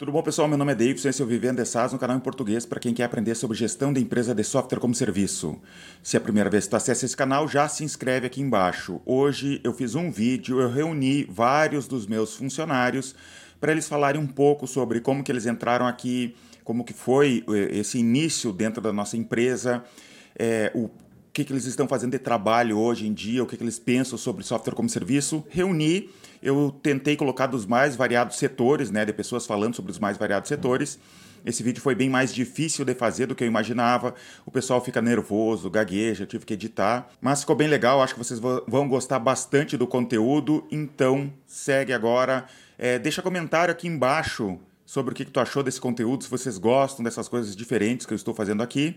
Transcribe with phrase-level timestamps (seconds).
[0.00, 0.48] Tudo bom, pessoal?
[0.48, 2.94] Meu nome é Davidson, esse é o Vivendo SaaS, um canal em português para quem
[2.94, 5.60] quer aprender sobre gestão de empresa de software como serviço.
[6.02, 9.02] Se é a primeira vez que tu acessa esse canal, já se inscreve aqui embaixo.
[9.04, 13.14] Hoje eu fiz um vídeo, eu reuni vários dos meus funcionários
[13.60, 17.76] para eles falarem um pouco sobre como que eles entraram aqui, como que foi eh,
[17.80, 19.84] esse início dentro da nossa empresa,
[20.34, 20.88] é, o
[21.32, 24.18] que, que eles estão fazendo de trabalho hoje em dia, o que, que eles pensam
[24.18, 25.44] sobre software como serviço.
[25.48, 26.10] Reuni,
[26.42, 30.48] eu tentei colocar dos mais variados setores, né, de pessoas falando sobre os mais variados
[30.48, 30.98] setores.
[31.44, 34.14] Esse vídeo foi bem mais difícil de fazer do que eu imaginava.
[34.44, 37.08] O pessoal fica nervoso, gagueja, tive que editar.
[37.20, 40.66] Mas ficou bem legal, acho que vocês vão gostar bastante do conteúdo.
[40.70, 42.46] Então, segue agora.
[42.76, 46.58] É, deixa comentário aqui embaixo sobre o que, que tu achou desse conteúdo, se vocês
[46.58, 48.96] gostam dessas coisas diferentes que eu estou fazendo aqui.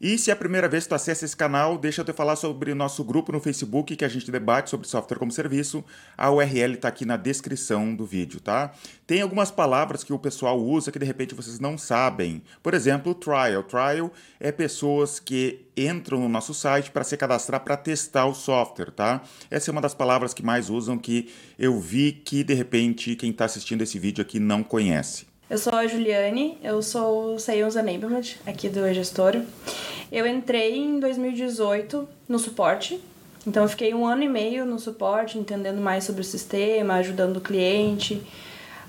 [0.00, 2.36] E se é a primeira vez que tu acessa esse canal, deixa eu te falar
[2.36, 5.82] sobre o nosso grupo no Facebook que a gente debate sobre software como serviço.
[6.18, 8.72] A URL está aqui na descrição do vídeo, tá?
[9.06, 12.42] Tem algumas palavras que o pessoal usa que de repente vocês não sabem.
[12.62, 13.62] Por exemplo, trial.
[13.62, 18.90] Trial é pessoas que entram no nosso site para se cadastrar para testar o software,
[18.90, 19.22] tá?
[19.50, 23.30] Essa é uma das palavras que mais usam que eu vi que de repente quem
[23.30, 25.26] está assistindo esse vídeo aqui não conhece.
[25.48, 29.46] Eu sou a Juliane, eu sou Sales Enablement aqui do Gestório.
[30.10, 33.00] Eu entrei em 2018 no suporte,
[33.46, 37.36] então eu fiquei um ano e meio no suporte, entendendo mais sobre o sistema, ajudando
[37.36, 38.20] o cliente,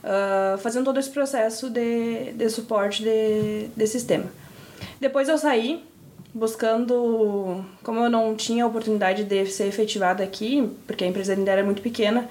[0.03, 4.25] uh, fazendo todo esse processo de, de suporte de, de sistema.
[4.99, 5.83] Depois eu saí,
[6.33, 11.63] buscando, como eu não tinha oportunidade de ser efetivada aqui, porque a empresa ainda era
[11.63, 12.27] muito pequena,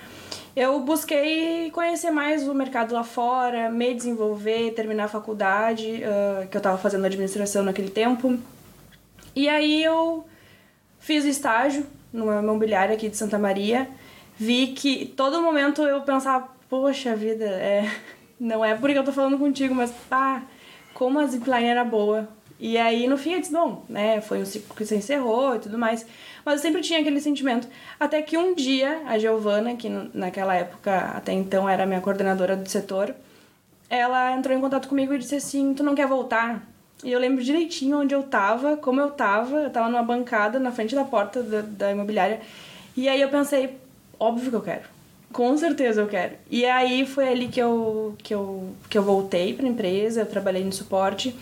[0.56, 6.56] eu busquei conhecer mais o mercado lá fora, me desenvolver, terminar a faculdade, uh, que
[6.56, 8.38] eu estava fazendo administração naquele tempo.
[9.34, 10.24] E aí eu
[10.98, 13.86] fiz estágio numa imobiliária aqui de Santa Maria.
[14.38, 17.90] Vi que todo momento eu pensava, poxa vida, é,
[18.40, 20.42] não é porque eu tô falando contigo, mas pá,
[20.94, 22.26] como a zipline era boa.
[22.58, 25.58] E aí, no fim, eu disse, bom, né, foi um ciclo que se encerrou e
[25.58, 26.06] tudo mais.
[26.44, 27.68] Mas eu sempre tinha aquele sentimento.
[28.00, 32.68] Até que um dia, a Giovana, que naquela época, até então, era minha coordenadora do
[32.68, 33.14] setor,
[33.90, 36.66] ela entrou em contato comigo e disse assim, tu não quer voltar?
[37.04, 39.58] E eu lembro direitinho onde eu tava, como eu tava.
[39.58, 42.40] Eu tava numa bancada na frente da porta da, da imobiliária.
[42.96, 43.76] E aí eu pensei,
[44.18, 44.82] óbvio que eu quero.
[45.32, 46.34] Com certeza eu quero.
[46.50, 50.26] E aí foi ali que eu, que eu, que eu voltei para a empresa, eu
[50.26, 51.36] trabalhei no suporte.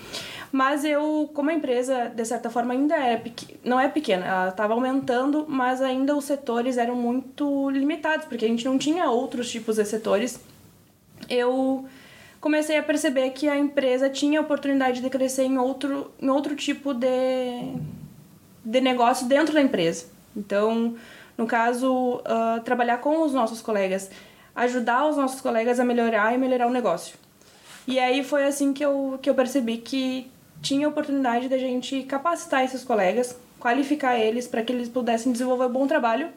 [0.55, 3.21] Mas eu, como a empresa, de certa forma, ainda é
[3.65, 8.49] não é pequena, ela estava aumentando, mas ainda os setores eram muito limitados, porque a
[8.49, 10.39] gente não tinha outros tipos de setores.
[11.29, 11.87] Eu
[12.41, 16.95] comecei a perceber que a empresa tinha oportunidade de crescer em outro, em outro tipo
[16.95, 17.75] de,
[18.65, 20.07] de negócio dentro da empresa.
[20.37, 20.95] Então,
[21.37, 24.09] no caso, uh, trabalhar com os nossos colegas,
[24.55, 27.17] ajudar os nossos colegas a melhorar e melhorar o negócio.
[27.89, 30.33] E aí foi assim que eu, que eu percebi que
[30.63, 35.67] tinha a oportunidade da gente capacitar esses colegas, qualificar eles para que eles pudessem desenvolver
[35.67, 36.29] um bom trabalho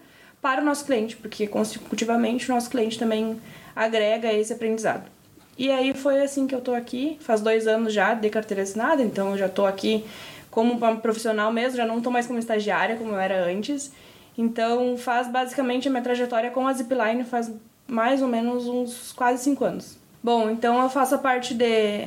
[0.42, 3.40] para o nosso cliente, porque consecutivamente o nosso cliente também
[3.76, 5.10] agrega esse aprendizado.
[5.58, 9.02] E aí foi assim que eu estou aqui, faz dois anos já de carteira assinada,
[9.02, 10.06] então eu já estou aqui
[10.52, 13.92] como profissional mesmo, já não estou mais como estagiária como eu era antes.
[14.38, 17.52] Então faz basicamente a minha trajetória com a Zipline faz
[17.88, 19.98] mais ou menos uns quase cinco anos.
[20.24, 22.06] Bom, então eu faço a parte de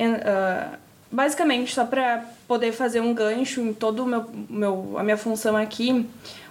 [0.00, 0.76] uh,
[1.12, 5.56] basicamente, só para poder fazer um gancho em todo o meu, meu a minha função
[5.56, 6.08] aqui,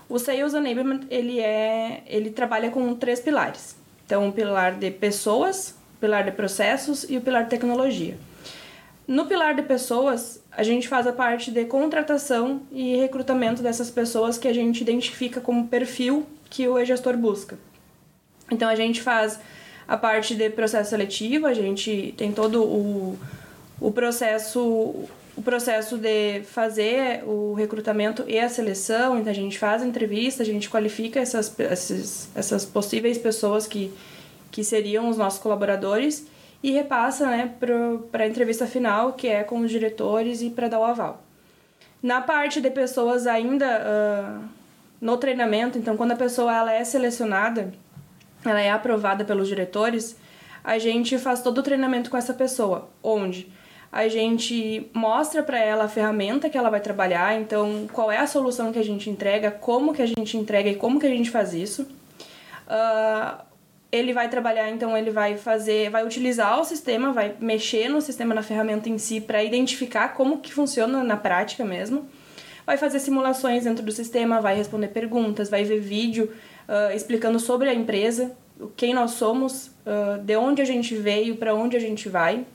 [0.07, 3.75] o Sales Enablement, ele é, ele trabalha com três pilares.
[4.05, 8.17] Então, o pilar de pessoas, o pilar de processos e o pilar de tecnologia.
[9.07, 14.37] No pilar de pessoas, a gente faz a parte de contratação e recrutamento dessas pessoas
[14.37, 17.57] que a gente identifica como perfil que o e-gestor busca.
[18.51, 19.39] Então, a gente faz
[19.87, 23.17] a parte de processo seletivo, a gente tem todo o
[23.81, 29.81] o processo o processo de fazer o recrutamento e a seleção, então a gente faz
[29.81, 33.93] a entrevista, a gente qualifica essas, essas, essas possíveis pessoas que,
[34.51, 36.27] que seriam os nossos colaboradores
[36.61, 37.55] e repassa né,
[38.11, 41.23] para a entrevista final, que é com os diretores e para dar o aval.
[42.03, 44.49] Na parte de pessoas ainda uh,
[44.99, 47.73] no treinamento, então quando a pessoa ela é selecionada,
[48.43, 50.15] ela é aprovada pelos diretores,
[50.63, 53.51] a gente faz todo o treinamento com essa pessoa, onde
[53.91, 58.25] a gente mostra para ela a ferramenta que ela vai trabalhar, então qual é a
[58.25, 61.29] solução que a gente entrega, como que a gente entrega e como que a gente
[61.29, 61.83] faz isso.
[62.67, 63.43] Uh,
[63.91, 68.33] ele vai trabalhar, então ele vai fazer, vai utilizar o sistema, vai mexer no sistema,
[68.33, 72.07] na ferramenta em si, para identificar como que funciona na prática mesmo.
[72.65, 76.31] Vai fazer simulações dentro do sistema, vai responder perguntas, vai ver vídeo
[76.69, 78.31] uh, explicando sobre a empresa,
[78.77, 82.45] quem nós somos, uh, de onde a gente veio, para onde a gente vai.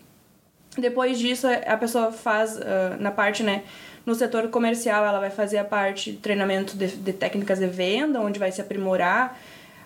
[0.76, 3.62] Depois disso, a pessoa faz uh, na parte, né,
[4.04, 8.20] no setor comercial, ela vai fazer a parte de treinamento de, de técnicas de venda,
[8.20, 9.38] onde vai se aprimorar,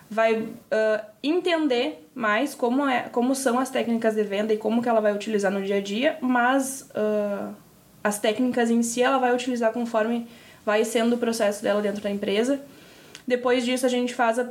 [0.09, 4.89] vai uh, entender mais como, é, como são as técnicas de venda e como que
[4.89, 7.55] ela vai utilizar no dia a dia, mas uh,
[8.03, 10.27] as técnicas em si ela vai utilizar conforme
[10.65, 12.61] vai sendo o processo dela dentro da empresa.
[13.31, 14.43] Depois disso, a gente faz uh,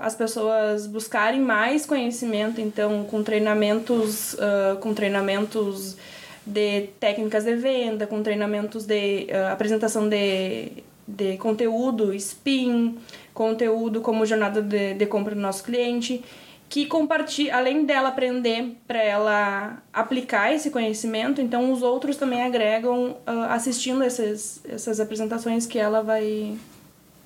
[0.00, 5.96] as pessoas buscarem mais conhecimento, então, com treinamentos, uh, com treinamentos
[6.44, 10.72] de técnicas de venda, com treinamentos de uh, apresentação de,
[11.06, 12.98] de conteúdo, spin,
[13.32, 16.24] conteúdo como jornada de, de compra do nosso cliente,
[16.68, 23.10] que compartilha, além dela aprender para ela aplicar esse conhecimento, então os outros também agregam
[23.10, 26.56] uh, assistindo essas, essas apresentações que ela vai,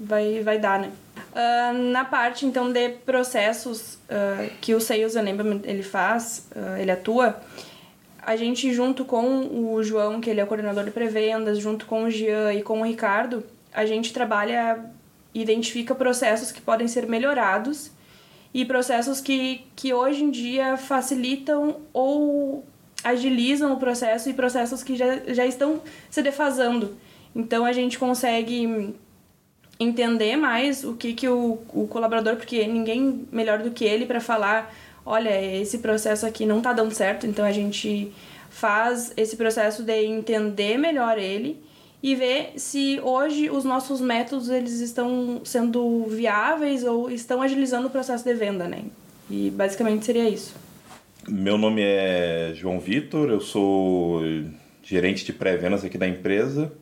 [0.00, 0.90] vai, vai dar, né?
[1.32, 6.48] Uh, na parte, então, de processos uh, que o Sales Enablement ele faz,
[6.78, 7.40] ele atua,
[8.22, 12.04] a gente, junto com o João, que ele é o coordenador de pré-vendas, junto com
[12.04, 14.84] o Jean e com o Ricardo, a gente trabalha,
[15.34, 17.90] identifica processos que podem ser melhorados
[18.52, 22.64] e processos que, que hoje em dia facilitam ou
[23.02, 25.80] agilizam o processo e processos que já, já estão
[26.10, 26.96] se defasando.
[27.34, 28.94] Então a gente consegue
[29.80, 34.20] entender mais o que, que o, o colaborador, porque ninguém melhor do que ele para
[34.20, 34.72] falar
[35.04, 38.12] olha, esse processo aqui não tá dando certo, então a gente
[38.48, 41.62] faz esse processo de entender melhor ele
[42.02, 47.90] e ver se hoje os nossos métodos eles estão sendo viáveis ou estão agilizando o
[47.90, 48.84] processo de venda, né?
[49.28, 50.54] E basicamente seria isso.
[51.28, 54.20] Meu nome é João Vitor, eu sou
[54.82, 56.72] gerente de pré-vendas aqui da empresa.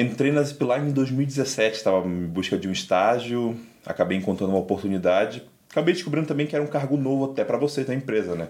[0.00, 5.42] Entrei na Zipline em 2017, estava em busca de um estágio, acabei encontrando uma oportunidade
[5.70, 8.48] acabei descobrindo também que era um cargo novo até para vocês da empresa, né?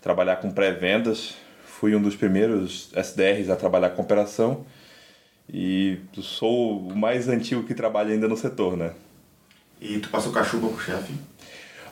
[0.00, 1.34] Trabalhar com pré-vendas,
[1.64, 4.64] fui um dos primeiros SDRs a trabalhar com operação
[5.52, 8.92] e sou o mais antigo que trabalha ainda no setor, né?
[9.80, 11.12] E tu passou cachuva pro chefe?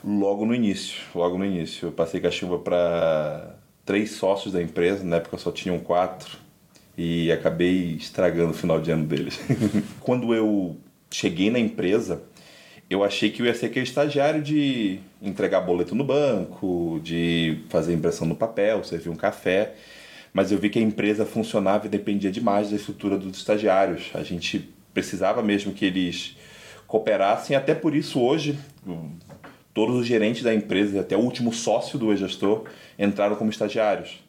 [0.03, 1.89] Logo no início, logo no início.
[1.89, 3.55] Eu passei cachuva para
[3.85, 6.39] três sócios da empresa, na época só tinham quatro,
[6.97, 9.39] e acabei estragando o final de ano deles.
[10.01, 10.77] Quando eu
[11.11, 12.23] cheguei na empresa,
[12.89, 17.95] eu achei que eu ia ser aquele estagiário de entregar boleto no banco, de fazer
[17.95, 19.75] impressão no papel, servir um café.
[20.33, 24.11] Mas eu vi que a empresa funcionava e dependia demais da estrutura dos estagiários.
[24.15, 26.37] A gente precisava mesmo que eles
[26.87, 28.59] cooperassem, até por isso hoje
[29.75, 32.65] todos os gerentes da empresa, até o último sócio do e-gestor,
[32.97, 34.23] entraram como estagiários.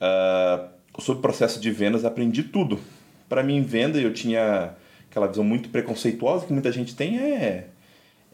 [0.00, 0.68] Uh,
[0.98, 2.80] sobre o processo de vendas, aprendi tudo.
[3.28, 4.74] Para mim, venda, eu tinha
[5.10, 7.68] aquela visão muito preconceituosa que muita gente tem, é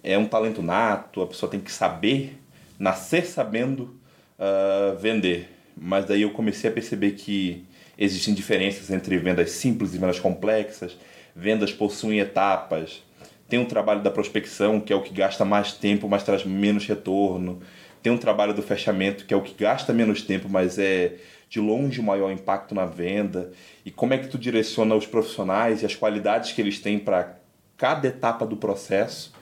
[0.05, 2.39] é um talento nato, a pessoa tem que saber,
[2.79, 3.99] nascer sabendo
[4.39, 5.49] uh, vender.
[5.75, 7.65] Mas daí eu comecei a perceber que
[7.97, 10.97] existem diferenças entre vendas simples e vendas complexas.
[11.35, 13.03] Vendas possuem etapas.
[13.49, 16.87] Tem um trabalho da prospecção, que é o que gasta mais tempo, mas traz menos
[16.87, 17.61] retorno.
[18.03, 21.15] Tem um trabalho do fechamento, que é o que gasta menos tempo, mas é
[21.49, 23.53] de longe o maior impacto na venda.
[23.85, 27.39] E como é que tu direciona os profissionais e as qualidades que eles têm para
[27.77, 29.33] cada etapa do processo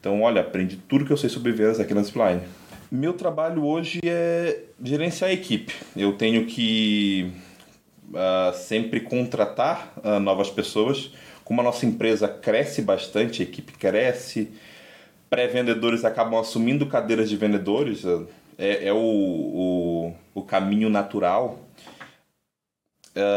[0.00, 2.40] então, olha, aprendi tudo que eu sei sobre vendas aqui na Zipline.
[2.90, 5.74] Meu trabalho hoje é gerenciar a equipe.
[5.94, 7.30] Eu tenho que
[8.08, 11.12] uh, sempre contratar uh, novas pessoas.
[11.44, 14.50] Como a nossa empresa cresce bastante, a equipe cresce,
[15.28, 18.26] pré-vendedores acabam assumindo cadeiras de vendedores, uh,
[18.60, 21.58] é, é o, o, o, caminho natural.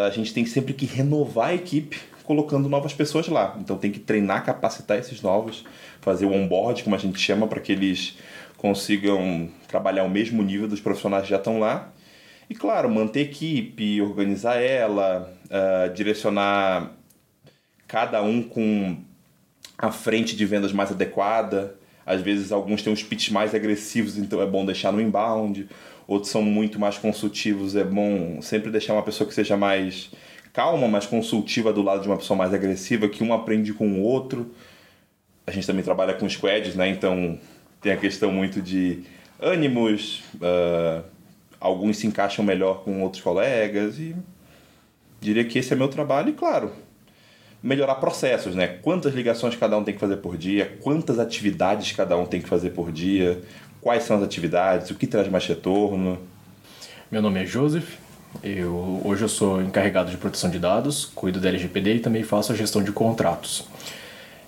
[0.05, 3.55] a gente tem sempre que renovar a equipe colocando novas pessoas lá.
[3.59, 5.63] Então tem que treinar, capacitar esses novos,
[6.01, 8.17] fazer o onboard, como a gente chama, para que eles
[8.57, 11.91] consigam trabalhar ao mesmo nível dos profissionais que já estão lá.
[12.49, 16.91] E claro, manter equipe, organizar ela, uh, direcionar
[17.87, 18.97] cada um com
[19.77, 21.75] a frente de vendas mais adequada.
[22.05, 25.67] Às vezes alguns têm uns pitches mais agressivos, então é bom deixar no inbound.
[26.07, 30.11] Outros são muito mais consultivos, é bom sempre deixar uma pessoa que seja mais
[30.51, 34.01] calma, mais consultiva do lado de uma pessoa mais agressiva, que um aprende com o
[34.01, 34.51] outro.
[35.47, 36.89] A gente também trabalha com squads, né?
[36.89, 37.39] Então
[37.81, 39.03] tem a questão muito de
[39.41, 41.03] ânimos, uh,
[41.59, 44.15] alguns se encaixam melhor com outros colegas e
[45.19, 46.71] diria que esse é meu trabalho e claro,
[47.63, 48.67] melhorar processos, né?
[48.81, 52.49] Quantas ligações cada um tem que fazer por dia, quantas atividades cada um tem que
[52.49, 53.41] fazer por dia,
[53.79, 56.19] quais são as atividades, o que traz mais retorno.
[57.09, 57.95] Meu nome é Joseph,
[58.43, 62.51] eu, hoje eu sou encarregado de proteção de dados, cuido da LGPD e também faço
[62.51, 63.65] a gestão de contratos.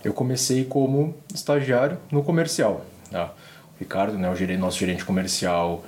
[0.04, 2.86] Eu comecei como estagiário no comercial.
[3.14, 3.32] Ah,
[3.76, 5.86] o Ricardo, né, o gerente, nosso gerente comercial,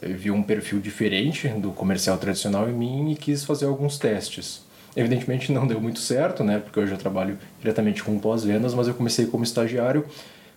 [0.00, 4.69] eh, viu um perfil diferente do comercial tradicional em mim e quis fazer alguns testes.
[4.96, 8.94] Evidentemente não deu muito certo, né, porque hoje eu trabalho diretamente com pós-vendas, mas eu
[8.94, 10.04] comecei como estagiário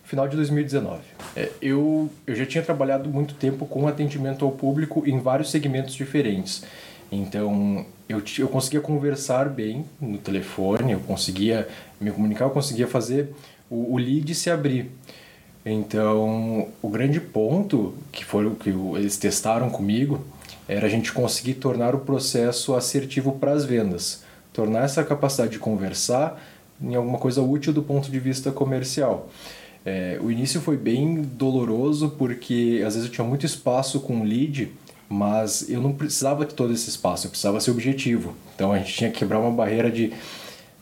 [0.04, 1.00] final de 2019.
[1.36, 5.94] É, eu, eu já tinha trabalhado muito tempo com atendimento ao público em vários segmentos
[5.94, 6.62] diferentes.
[7.10, 11.68] Então, eu, eu conseguia conversar bem no telefone, eu conseguia
[12.00, 13.30] me comunicar, eu conseguia fazer
[13.70, 14.90] o, o lead se abrir.
[15.64, 20.24] Então, o grande ponto que foi o que eles testaram comigo
[20.68, 24.23] era a gente conseguir tornar o processo assertivo para as vendas,
[24.54, 26.40] tornar essa capacidade de conversar
[26.80, 29.28] em alguma coisa útil do ponto de vista comercial.
[29.84, 34.24] É, o início foi bem doloroso porque às vezes eu tinha muito espaço com o
[34.24, 34.72] lead,
[35.08, 38.34] mas eu não precisava de todo esse espaço, eu precisava ser objetivo.
[38.54, 40.12] Então a gente tinha que quebrar uma barreira de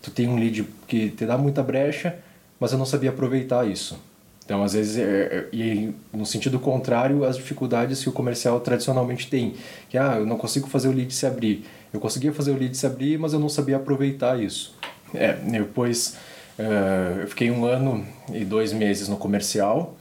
[0.02, 2.16] tu tem um lead que te dá muita brecha,
[2.60, 3.98] mas eu não sabia aproveitar isso.
[4.44, 9.28] Então, às vezes, é, é, e no sentido contrário, as dificuldades que o comercial tradicionalmente
[9.28, 9.54] tem.
[9.88, 11.64] Que, ah, eu não consigo fazer o lead se abrir.
[11.92, 14.74] Eu conseguia fazer o lead se abrir, mas eu não sabia aproveitar isso.
[15.14, 16.16] É, depois
[16.58, 19.96] uh, eu fiquei um ano e dois meses no comercial.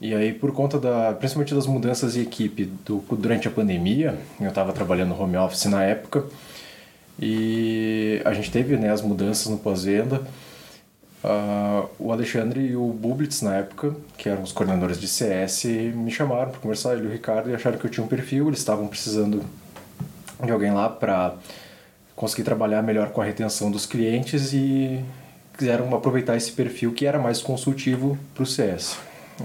[0.00, 4.48] E aí, por conta da, principalmente das mudanças de equipe do, durante a pandemia, eu
[4.48, 6.24] estava trabalhando home office na época,
[7.20, 10.22] e a gente teve né, as mudanças no pós-venda.
[11.22, 16.10] Uh, o Alexandre e o Bublitz, na época, que eram os coordenadores de CS, me
[16.10, 18.58] chamaram para conversar, ele e o Ricardo, e acharam que eu tinha um perfil, eles
[18.58, 19.44] estavam precisando
[20.44, 21.34] de alguém lá para
[22.14, 25.02] conseguir trabalhar melhor com a retenção dos clientes e
[25.56, 28.96] quiseram aproveitar esse perfil que era mais consultivo para o CS.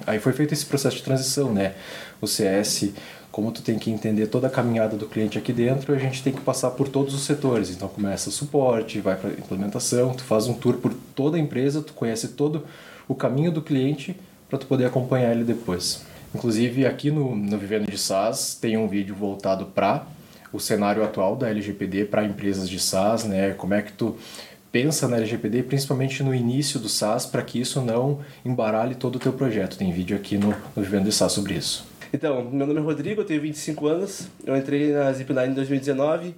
[0.06, 1.74] Aí foi feito esse processo de transição, né?
[2.22, 2.92] O CS,
[3.32, 6.34] como tu tem que entender toda a caminhada do cliente aqui dentro, a gente tem
[6.34, 7.70] que passar por todos os setores.
[7.70, 11.94] Então começa suporte, vai para implementação, tu faz um tour por toda a empresa, tu
[11.94, 12.66] conhece todo
[13.08, 14.16] o caminho do cliente
[14.50, 16.06] para tu poder acompanhar ele depois.
[16.36, 20.06] Inclusive aqui no, no Vivendo de SaaS tem um vídeo voltado para
[20.51, 23.54] o cenário atual da LGPD para empresas de SaaS, né?
[23.54, 24.18] Como é que tu
[24.72, 29.20] pensa na LGPD, principalmente no início do SaaS, para que isso não embaralhe todo o
[29.20, 29.77] teu projeto.
[29.77, 31.88] Tem vídeo aqui no, no Vivendo de SaaS sobre isso.
[32.13, 36.36] Então, meu nome é Rodrigo, eu tenho 25 anos, eu entrei na Zipline em 2019.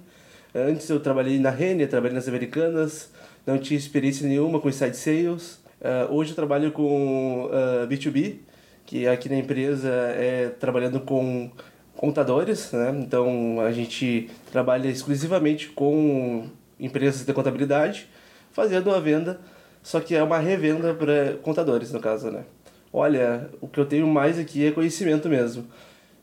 [0.54, 3.10] Antes eu trabalhei na Renner, trabalhei nas Americanas,
[3.46, 5.60] não tinha experiência nenhuma com inside sales.
[5.80, 8.36] Uh, hoje eu trabalho com uh, B2B,
[8.84, 11.50] que aqui na empresa é trabalhando com
[11.96, 12.94] contadores, né?
[12.98, 18.08] Então a gente trabalha exclusivamente com empresas de contabilidade,
[18.52, 19.40] fazendo a venda,
[19.82, 22.44] só que é uma revenda para contadores no caso, né?
[22.92, 25.64] Olha, o que eu tenho mais aqui é conhecimento mesmo.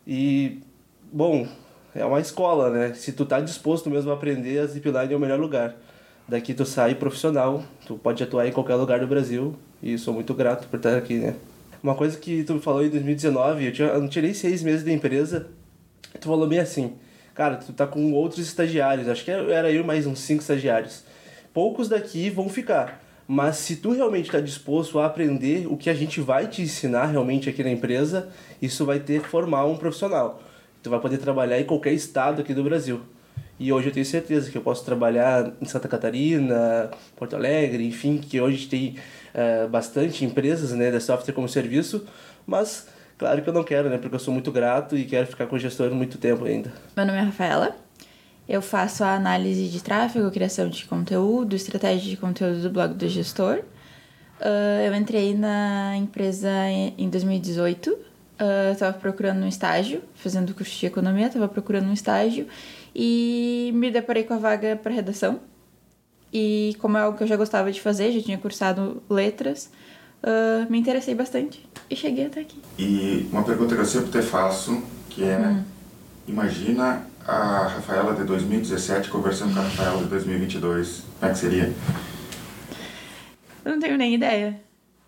[0.06, 0.60] E
[1.12, 1.48] bom,
[1.96, 2.94] é uma escola, né?
[2.94, 5.76] Se tu tá disposto mesmo a aprender, a Zipline é o melhor lugar.
[6.28, 10.34] Daqui tu sai profissional, tu pode atuar em qualquer lugar do Brasil e sou muito
[10.34, 11.36] grato por estar aqui, né?
[11.82, 14.92] Uma coisa que tu falou em 2019, eu, tinha, eu não tirei seis meses da
[14.92, 15.48] empresa
[16.20, 16.94] tu falou bem assim,
[17.34, 21.04] cara, tu tá com outros estagiários, acho que era eu mais uns cinco estagiários.
[21.54, 25.94] Poucos daqui vão ficar, mas se tu realmente está disposto a aprender o que a
[25.94, 28.30] gente vai te ensinar realmente aqui na empresa,
[28.62, 30.42] isso vai ter formar um profissional.
[30.82, 33.02] Tu vai poder trabalhar em qualquer estado aqui do Brasil.
[33.60, 38.18] E hoje eu tenho certeza que eu posso trabalhar em Santa Catarina, Porto Alegre, enfim,
[38.18, 38.96] que hoje tem
[39.34, 42.06] uh, bastante empresas né, de software como serviço,
[42.46, 42.88] mas
[43.18, 43.98] Claro que eu não quero, né?
[43.98, 46.72] Porque eu sou muito grato e quero ficar com o gestor muito tempo ainda.
[46.96, 47.76] Meu nome é Rafaela.
[48.48, 53.10] Eu faço a análise de tráfego, criação de conteúdo, estratégia de conteúdo do blog do
[53.10, 53.64] gestor.
[54.40, 56.50] Uh, eu entrei na empresa
[56.98, 57.90] em 2018.
[57.90, 62.48] Uh, estava procurando um estágio, fazendo curso de economia, estava procurando um estágio
[62.96, 65.40] e me deparei com a vaga para redação.
[66.32, 69.72] E como é algo que eu já gostava de fazer, já tinha cursado letras,
[70.24, 72.62] uh, me interessei bastante e cheguei até aqui.
[72.78, 75.64] E uma pergunta que eu sempre te faço, que é, hum.
[76.28, 81.74] imagina a Rafaela de 2017 conversando com a Rafaela de 2022, como é que seria?
[83.66, 84.60] Eu não tenho nem ideia.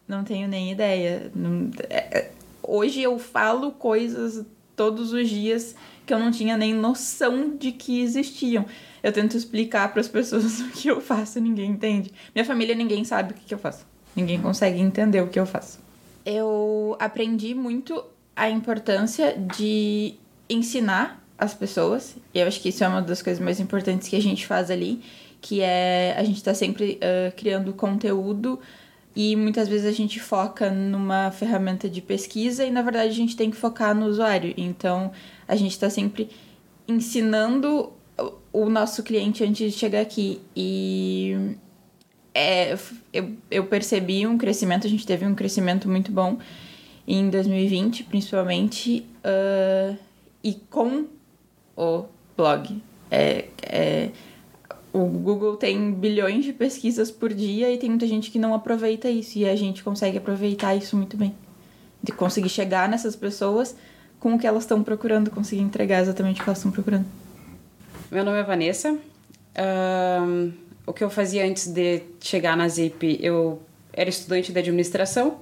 [0.07, 1.31] Não tenho nem ideia.
[1.33, 5.75] Não, é, é hoje eu falo coisas todos os dias
[6.05, 8.65] que eu não tinha nem noção de que existiam.
[9.03, 12.11] Eu tento explicar para as pessoas o que eu faço, ninguém entende.
[12.33, 13.85] Minha família, ninguém sabe o que eu faço.
[14.19, 15.79] Ninguém consegue entender o que eu faço.
[16.25, 18.03] Eu aprendi muito
[18.35, 20.15] a importância de
[20.49, 22.17] ensinar as pessoas.
[22.33, 24.69] E eu acho que isso é uma das coisas mais importantes que a gente faz
[24.69, 25.01] ali,
[25.39, 28.59] que é a gente está sempre uh, criando conteúdo
[29.15, 33.35] e muitas vezes a gente foca numa ferramenta de pesquisa e na verdade a gente
[33.35, 34.53] tem que focar no usuário.
[34.57, 35.11] Então
[35.47, 36.29] a gente está sempre
[36.87, 37.93] ensinando
[38.51, 40.41] o nosso cliente antes de chegar aqui.
[40.55, 41.55] E
[42.33, 42.77] é,
[43.11, 46.37] eu, eu percebi um crescimento, a gente teve um crescimento muito bom.
[47.07, 49.97] em 2020, principalmente, uh,
[50.43, 51.05] e com
[51.75, 52.05] o
[52.37, 52.81] blog.
[53.09, 54.09] É, é,
[54.93, 59.09] o Google tem bilhões de pesquisas por dia e tem muita gente que não aproveita
[59.09, 61.33] isso, e a gente consegue aproveitar isso muito bem.
[62.01, 63.75] De conseguir chegar nessas pessoas
[64.19, 67.05] com o que elas estão procurando, conseguir entregar exatamente o que elas estão procurando.
[68.11, 68.97] Meu nome é Vanessa.
[69.57, 70.51] Um,
[70.89, 73.61] o que eu fazia antes de chegar na Zip, eu
[73.93, 75.41] era estudante de administração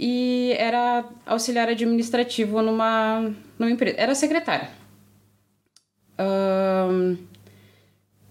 [0.00, 3.98] e era auxiliar administrativo numa, numa empresa.
[3.98, 4.70] Era secretária.
[6.18, 7.18] Um,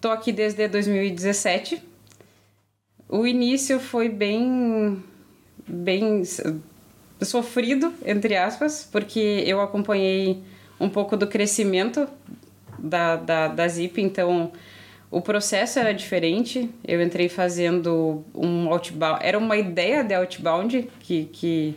[0.01, 1.83] tô aqui desde 2017.
[3.07, 5.03] O início foi bem
[5.67, 6.23] bem
[7.21, 10.41] sofrido, entre aspas, porque eu acompanhei
[10.79, 12.07] um pouco do crescimento
[12.79, 14.51] da, da, da Zip, então
[15.09, 16.69] o processo era diferente.
[16.85, 21.75] Eu entrei fazendo um outbound, era uma ideia de outbound que, que,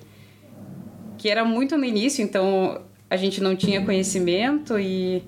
[1.16, 5.22] que era muito no início, então a gente não tinha conhecimento e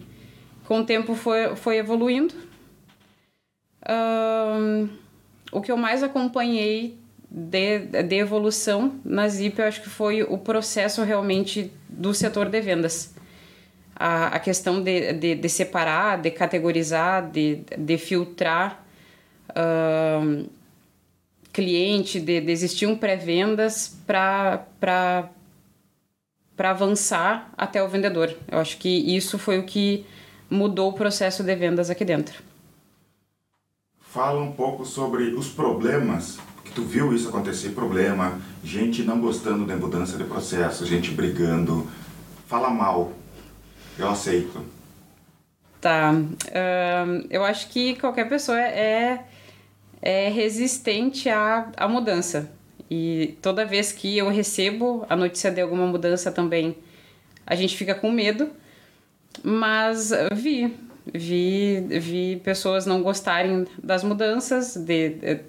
[0.66, 2.34] com o tempo foi, foi evoluindo.
[3.88, 4.88] Um,
[5.50, 6.96] o que eu mais acompanhei
[7.30, 12.60] de, de evolução na Zip, eu acho que foi o processo realmente do setor de
[12.60, 13.14] vendas.
[13.94, 18.84] A, a questão de, de, de separar, de categorizar, de, de filtrar
[19.50, 20.48] uh,
[21.52, 25.30] cliente, de, de existir um pré-vendas para
[26.58, 28.34] avançar até o vendedor.
[28.50, 30.06] Eu acho que isso foi o que
[30.50, 32.42] mudou o processo de vendas aqui dentro.
[34.00, 36.38] Fala um pouco sobre os problemas
[36.74, 41.86] tu viu isso acontecer, problema, gente não gostando da mudança de processo, gente brigando,
[42.46, 43.12] fala mal,
[43.98, 44.64] eu aceito.
[45.80, 49.24] Tá, uh, eu acho que qualquer pessoa é,
[50.00, 52.50] é resistente à, à mudança.
[52.90, 56.76] E toda vez que eu recebo a notícia de alguma mudança também,
[57.46, 58.50] a gente fica com medo.
[59.42, 60.76] Mas vi,
[61.12, 65.40] vi, vi pessoas não gostarem das mudanças, de, de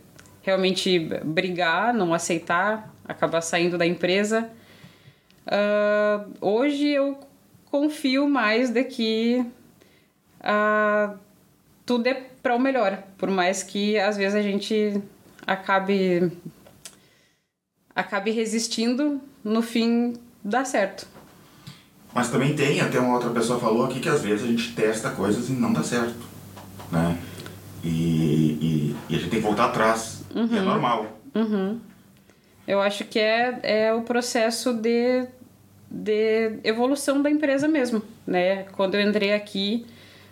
[0.41, 4.49] realmente brigar, não aceitar, acabar saindo da empresa.
[5.45, 7.19] Uh, hoje eu
[7.73, 9.43] confio mais de que
[10.41, 11.17] uh,
[11.83, 15.01] tudo é para o melhor, por mais que às vezes a gente
[15.47, 16.31] acabe
[17.95, 21.07] acabe resistindo, no fim dá certo.
[22.13, 25.09] Mas também tem, até uma outra pessoa falou aqui que às vezes a gente testa
[25.09, 26.23] coisas e não dá certo,
[26.91, 27.17] né?
[27.83, 30.57] E, e, e a gente tem que voltar atrás Uhum.
[30.57, 31.19] É normal.
[31.35, 31.79] Uhum.
[32.67, 35.27] Eu acho que é, é o processo de,
[35.93, 38.63] de evolução da empresa mesmo, né?
[38.73, 39.85] Quando eu entrei aqui,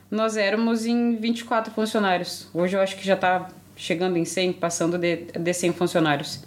[0.10, 2.50] nós éramos em 24 funcionários.
[2.54, 6.44] Hoje eu acho que já está chegando em 100, passando de, de 100 funcionários.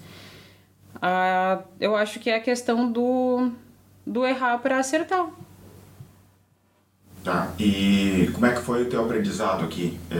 [1.01, 3.53] Ah, eu acho que é a questão do,
[4.05, 5.29] do errar para acertar.
[7.23, 9.99] Tá, e como é que foi o teu aprendizado aqui?
[10.11, 10.17] É,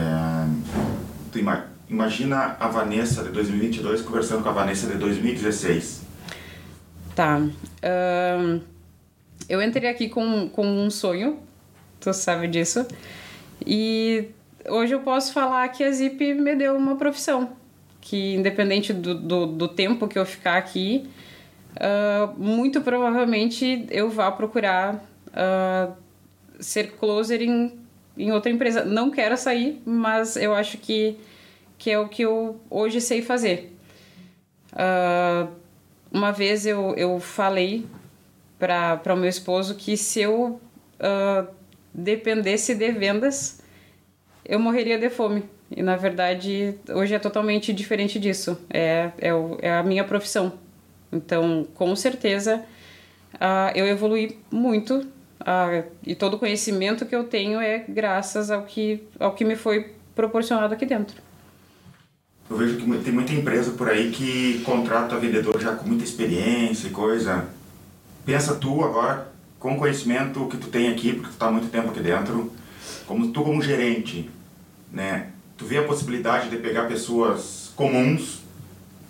[1.31, 6.03] tu imagina imagina a Vanessa de 2022 conversando com a Vanessa de 2016.
[7.15, 7.41] Tá.
[9.47, 11.39] Eu entrei aqui com, com um sonho,
[11.99, 12.85] tu sabe disso.
[13.65, 14.29] E
[14.67, 17.49] hoje eu posso falar que a Zip me deu uma profissão.
[18.01, 21.09] Que independente do, do, do tempo que eu ficar aqui,
[21.75, 25.93] uh, muito provavelmente eu vá procurar uh,
[26.59, 27.73] ser closer em,
[28.17, 28.85] em outra empresa.
[28.85, 31.17] Não quero sair, mas eu acho que
[31.77, 33.75] que é o que eu hoje sei fazer.
[34.71, 35.49] Uh,
[36.11, 37.85] uma vez eu, eu falei
[38.59, 40.59] para o meu esposo que se eu
[40.99, 41.47] uh,
[41.93, 43.61] dependesse de vendas,
[44.43, 45.43] eu morreria de fome.
[45.75, 48.57] E na verdade, hoje é totalmente diferente disso.
[48.69, 50.53] É, é, o, é a minha profissão.
[51.11, 52.63] Então, com certeza,
[53.35, 55.07] uh, eu evolui muito.
[55.41, 59.55] Uh, e todo o conhecimento que eu tenho é graças ao que, ao que me
[59.55, 61.21] foi proporcionado aqui dentro.
[62.49, 66.87] Eu vejo que tem muita empresa por aí que contrata vendedor já com muita experiência
[66.87, 67.47] e coisa.
[68.25, 71.69] Pensa tu agora, com o conhecimento que tu tem aqui, porque tu está há muito
[71.69, 72.51] tempo aqui dentro,
[73.05, 74.29] como tu como gerente,
[74.91, 75.29] né?
[75.57, 78.41] Tu vê a possibilidade de pegar pessoas comuns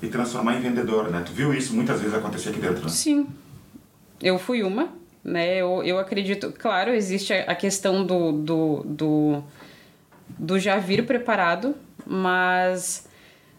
[0.02, 1.24] e transformar em vendedor, né?
[1.26, 2.84] Tu viu isso muitas vezes acontecer aqui dentro?
[2.84, 2.90] Né?
[2.90, 3.28] Sim.
[4.22, 4.90] Eu fui uma,
[5.24, 5.56] né?
[5.56, 6.52] Eu, eu acredito...
[6.52, 9.44] Claro, existe a questão do, do, do,
[10.38, 11.76] do já vir preparado,
[12.06, 13.08] mas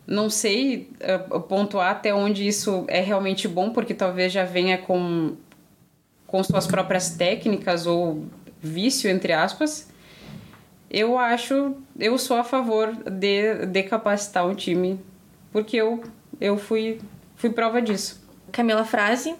[0.06, 0.90] não sei
[1.32, 5.34] uh, pontuar até onde isso é realmente bom, porque talvez já venha com,
[6.26, 8.26] com suas próprias técnicas ou
[8.60, 9.88] vício, entre aspas.
[10.90, 15.00] Eu acho, eu sou a favor de, de capacitar um time,
[15.52, 16.02] porque eu,
[16.40, 17.00] eu fui,
[17.36, 18.24] fui prova disso.
[18.52, 19.34] Camila Frase,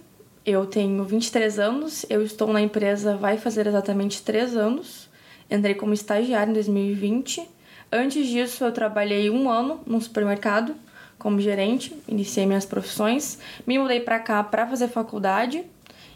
[0.45, 5.09] Eu tenho 23 anos, eu estou na empresa vai fazer exatamente 3 anos.
[5.51, 7.49] Entrei como estagiária em 2020.
[7.91, 10.75] Antes disso, eu trabalhei um ano num supermercado
[11.19, 13.39] como gerente, iniciei minhas profissões.
[13.67, 15.65] Me mudei para cá para fazer faculdade.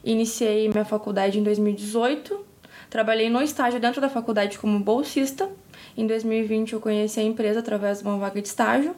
[0.05, 2.47] Iniciei minha faculdade em 2018.
[2.89, 5.49] Trabalhei no estágio dentro da faculdade como bolsista.
[5.97, 8.95] Em 2020 eu conheci a empresa através de uma vaga de estágio.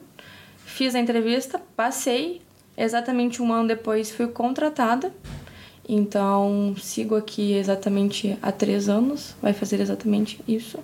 [0.64, 2.40] Fiz a entrevista, passei.
[2.76, 5.12] Exatamente um ano depois fui contratada.
[5.88, 10.78] Então sigo aqui exatamente há três anos, vai fazer exatamente isso.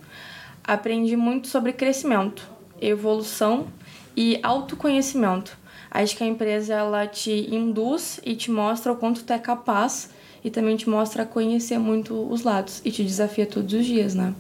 [0.63, 2.47] Aprendi muito sobre crescimento,
[2.81, 3.69] evolução
[4.17, 5.58] e autoconhecimento.
[5.91, 10.11] Acho que a empresa ela te induz e te mostra o quanto tu é capaz
[10.45, 14.35] e também te mostra conhecer muito os lados e te desafia todos os dias, né?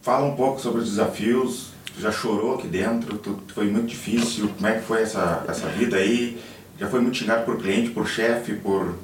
[0.00, 1.70] Fala um pouco sobre os desafios.
[1.94, 3.18] Tu já chorou aqui dentro?
[3.18, 4.48] Tu, foi muito difícil.
[4.48, 6.40] Como é que foi essa, essa vida aí?
[6.78, 8.98] Já foi muito xingado por cliente, por chefe, por...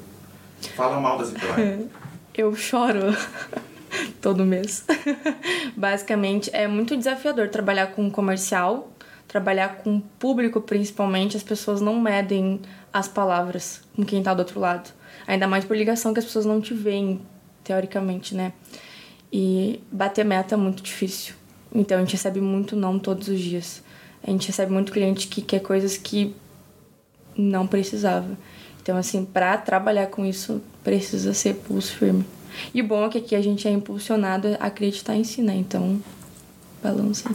[0.75, 1.89] Fala mal da Zipline.
[2.35, 3.15] Eu choro
[4.21, 4.85] todo mês.
[5.75, 8.91] Basicamente, é muito desafiador trabalhar com comercial,
[9.29, 11.37] trabalhar com público principalmente.
[11.37, 12.59] As pessoas não medem
[12.91, 14.91] as palavras com quem tá do outro lado.
[15.25, 17.21] Ainda mais por ligação que as pessoas não te veem,
[17.63, 18.51] teoricamente, né?
[19.31, 21.35] E bater meta é muito difícil.
[21.73, 23.83] Então a gente recebe muito não todos os dias.
[24.23, 26.35] A gente recebe muito cliente que quer coisas que
[27.37, 28.37] não precisava.
[28.81, 32.25] Então, assim, para trabalhar com isso, precisa ser pulso firme.
[32.73, 35.55] E o bom é que aqui a gente é impulsionado a acreditar em si, né?
[35.55, 36.01] Então,
[36.81, 37.29] balança.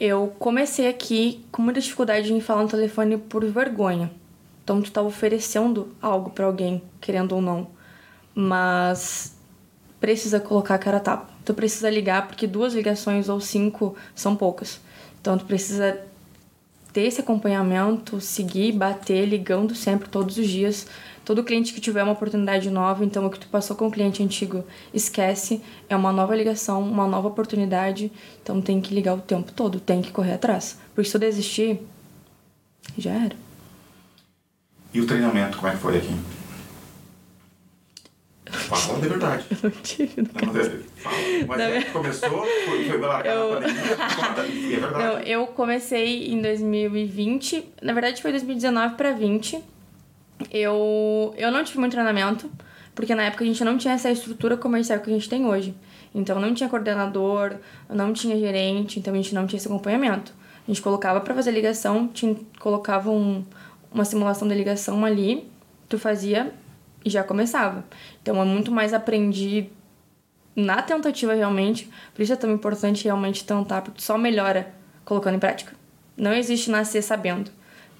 [0.00, 4.10] Eu comecei aqui com muita dificuldade em falar no telefone por vergonha.
[4.64, 7.66] Então, tu tá oferecendo algo para alguém, querendo ou não.
[8.34, 9.36] Mas
[10.00, 11.30] precisa colocar a cara a tapa.
[11.44, 14.80] Tu precisa ligar, porque duas ligações ou cinco são poucas.
[15.20, 16.00] Então, tu precisa
[16.94, 20.86] ter esse acompanhamento, seguir, bater, ligando sempre, todos os dias.
[21.24, 24.22] Todo cliente que tiver uma oportunidade nova, então o que tu passou com o cliente
[24.22, 25.62] antigo, esquece.
[25.88, 28.10] É uma nova ligação, uma nova oportunidade.
[28.42, 30.78] Então tem que ligar o tempo todo, tem que correr atrás.
[30.94, 31.80] Porque se eu desistir,
[32.98, 33.36] já era.
[34.92, 36.16] E o treinamento, como é que foi aqui?
[38.50, 39.44] Fala de verdade.
[39.50, 40.22] Eu não tive.
[40.22, 40.84] Não, não teve.
[40.96, 41.16] Fala.
[41.46, 42.28] Mas Não, é que começou,
[42.66, 45.04] foi, foi largar Eu- na pandemia, é verdade.
[45.04, 49.62] Não, eu comecei em 2020, na verdade foi 2019 para 20.
[50.50, 52.50] Eu, eu não tive muito treinamento,
[52.94, 55.74] porque na época a gente não tinha essa estrutura comercial que a gente tem hoje.
[56.14, 57.56] Então não tinha coordenador,
[57.88, 60.32] não tinha gerente, então a gente não tinha esse acompanhamento.
[60.66, 63.44] A gente colocava para fazer ligação, tinha, colocava um,
[63.92, 65.48] uma simulação de ligação ali,
[65.88, 66.52] tu fazia
[67.04, 67.84] e já começava.
[68.22, 69.70] Então é muito mais aprendi
[70.54, 75.36] na tentativa realmente, por isso é tão importante realmente tentar, porque tu só melhora colocando
[75.36, 75.74] em prática.
[76.16, 77.50] Não existe nascer sabendo.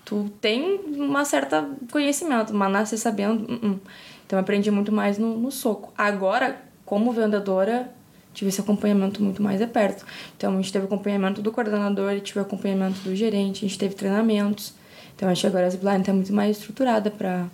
[0.04, 3.78] Tu tem uma certa conhecimento, mas nascer sabendo, uh -uh.
[4.26, 5.92] então eu aprendi muito mais no, no soco.
[5.96, 7.90] Agora, como vendedora,
[8.34, 10.04] tive esse acompanhamento muito mais de perto.
[10.36, 14.74] Então a gente teve acompanhamento do coordenador, tive acompanhamento do gerente, a gente teve treinamentos.
[15.14, 17.46] Então acho que agora a Zipline está muito mais estruturada para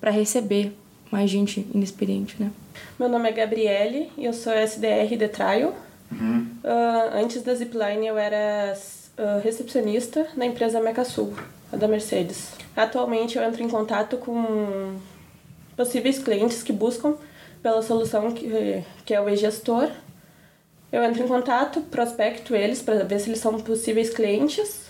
[0.00, 0.72] para receber
[1.10, 2.50] mais gente inexperiente, né?
[2.98, 5.74] Meu nome é Gabriele e eu sou SDR de Trial.
[6.10, 6.46] Uhum.
[6.64, 8.74] Uh, antes da Zipline eu era
[9.18, 11.34] uh, recepcionista na empresa Mecasul,
[11.72, 12.52] a da Mercedes.
[12.76, 14.96] Atualmente eu entro em contato com
[15.76, 17.14] possíveis clientes que buscam
[17.62, 19.88] pela solução que, que é o e-gestor.
[20.90, 24.88] Eu entro em contato, prospecto eles para ver se eles são possíveis clientes.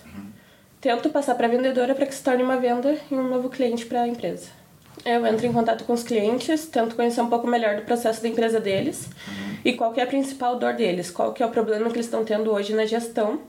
[0.81, 3.85] Tento passar para a vendedora para que se torne uma venda e um novo cliente
[3.85, 4.49] para a empresa.
[5.05, 8.29] Eu entro em contato com os clientes, tento conhecer um pouco melhor do processo da
[8.29, 9.09] empresa deles
[9.64, 12.25] e qual é a principal dor deles, qual que é o problema que eles estão
[12.25, 13.41] tendo hoje na gestão.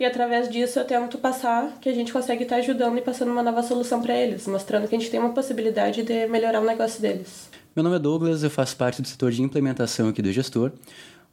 [0.00, 3.42] E através disso eu tento passar que a gente consegue estar ajudando e passando uma
[3.42, 7.02] nova solução para eles, mostrando que a gente tem uma possibilidade de melhorar o negócio
[7.02, 7.50] deles.
[7.76, 10.72] Meu nome é Douglas, eu faço parte do setor de implementação aqui do gestor.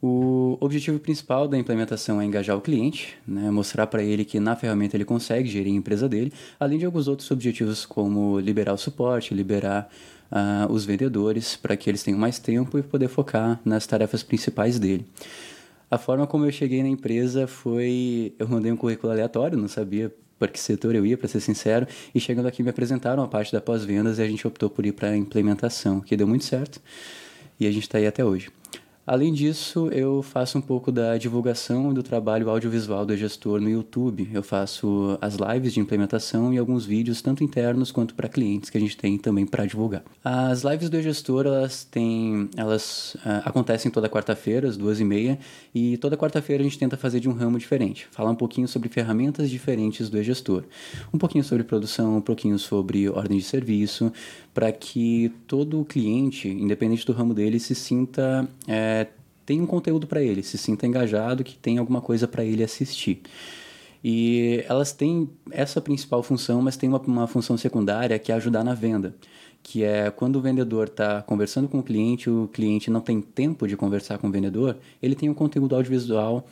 [0.02, 4.54] O objetivo principal da implementação é engajar o cliente, né, mostrar para ele que na
[4.54, 8.78] ferramenta ele consegue gerir a empresa dele, além de alguns outros objetivos como liberar o
[8.78, 9.88] suporte, liberar
[10.30, 14.78] uh, os vendedores para que eles tenham mais tempo e poder focar nas tarefas principais
[14.78, 15.06] dele.
[15.90, 20.14] A forma como eu cheguei na empresa foi eu mandei um currículo aleatório, não sabia
[20.38, 23.52] para que setor eu ia, para ser sincero, e chegando aqui me apresentaram a parte
[23.52, 26.80] da pós-vendas e a gente optou por ir para a implementação, que deu muito certo
[27.58, 28.50] e a gente está aí até hoje.
[29.08, 34.28] Além disso, eu faço um pouco da divulgação do trabalho audiovisual do gestor no YouTube.
[34.34, 38.76] Eu faço as lives de implementação e alguns vídeos, tanto internos quanto para clientes, que
[38.76, 40.02] a gente tem também para divulgar.
[40.22, 45.38] As lives do gestor, elas têm, elas uh, acontecem toda quarta-feira, às duas e meia,
[45.74, 48.06] e toda quarta-feira a gente tenta fazer de um ramo diferente.
[48.10, 50.64] Falar um pouquinho sobre ferramentas diferentes do gestor.
[51.14, 54.12] Um pouquinho sobre produção, um pouquinho sobre ordem de serviço,
[54.52, 58.97] para que todo cliente, independente do ramo dele, se sinta é,
[59.48, 63.22] tem um conteúdo para ele, se sinta engajado, que tem alguma coisa para ele assistir.
[64.04, 68.62] E elas têm essa principal função, mas tem uma, uma função secundária que é ajudar
[68.62, 69.14] na venda,
[69.62, 73.66] que é quando o vendedor está conversando com o cliente, o cliente não tem tempo
[73.66, 76.46] de conversar com o vendedor, ele tem um conteúdo audiovisual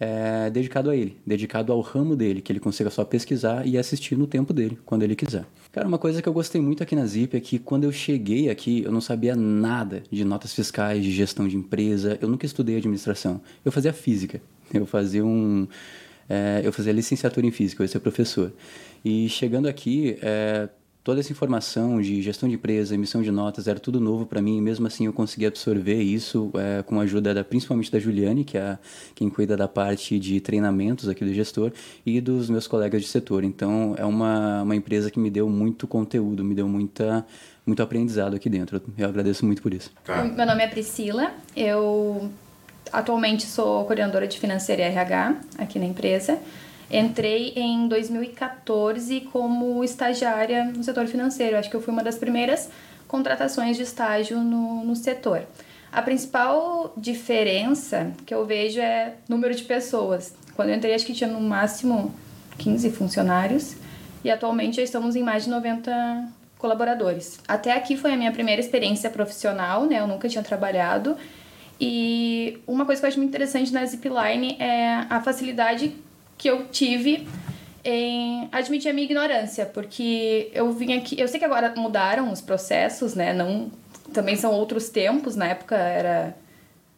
[0.00, 4.16] é, dedicado a ele, dedicado ao ramo dele, que ele consiga só pesquisar e assistir
[4.16, 5.44] no tempo dele, quando ele quiser.
[5.70, 8.48] Cara, uma coisa que eu gostei muito aqui na Zip é que quando eu cheguei
[8.48, 12.78] aqui, eu não sabia nada de notas fiscais, de gestão de empresa, eu nunca estudei
[12.78, 13.42] administração.
[13.62, 14.40] Eu fazia física,
[14.72, 15.68] eu fazia um.
[16.28, 18.52] É, eu fazia licenciatura em física, eu ia ser professor.
[19.04, 20.68] E chegando aqui, é,
[21.02, 24.58] toda essa informação de gestão de empresa, emissão de notas, era tudo novo para mim.
[24.58, 28.44] E mesmo assim, eu consegui absorver isso é, com a ajuda da, principalmente da Juliane,
[28.44, 28.78] que é
[29.14, 31.72] quem cuida da parte de treinamentos aqui do gestor,
[32.04, 33.44] e dos meus colegas de setor.
[33.44, 37.26] Então, é uma, uma empresa que me deu muito conteúdo, me deu muita,
[37.64, 38.80] muito aprendizado aqui dentro.
[38.96, 39.90] Eu agradeço muito por isso.
[40.04, 40.22] Tá.
[40.24, 42.30] Meu nome é Priscila, eu
[42.92, 46.38] atualmente sou coordenadora de financeira e RH aqui na empresa.
[46.90, 51.56] Entrei em 2014 como estagiária no setor financeiro.
[51.56, 52.68] Acho que eu fui uma das primeiras
[53.06, 55.46] contratações de estágio no, no setor.
[55.92, 60.34] A principal diferença que eu vejo é número de pessoas.
[60.54, 62.12] Quando eu entrei, acho que tinha no máximo
[62.58, 63.76] 15 funcionários
[64.24, 67.40] e atualmente já estamos em mais de 90 colaboradores.
[67.46, 70.00] Até aqui foi a minha primeira experiência profissional, né?
[70.00, 71.16] Eu nunca tinha trabalhado.
[71.80, 75.96] E uma coisa que eu acho muito interessante na Zipline é a facilidade
[76.40, 77.28] que eu tive
[77.84, 82.40] em admitir a minha ignorância, porque eu vim aqui, eu sei que agora mudaram os
[82.40, 83.34] processos, né?
[83.34, 83.70] Não
[84.10, 86.34] também são outros tempos, na época era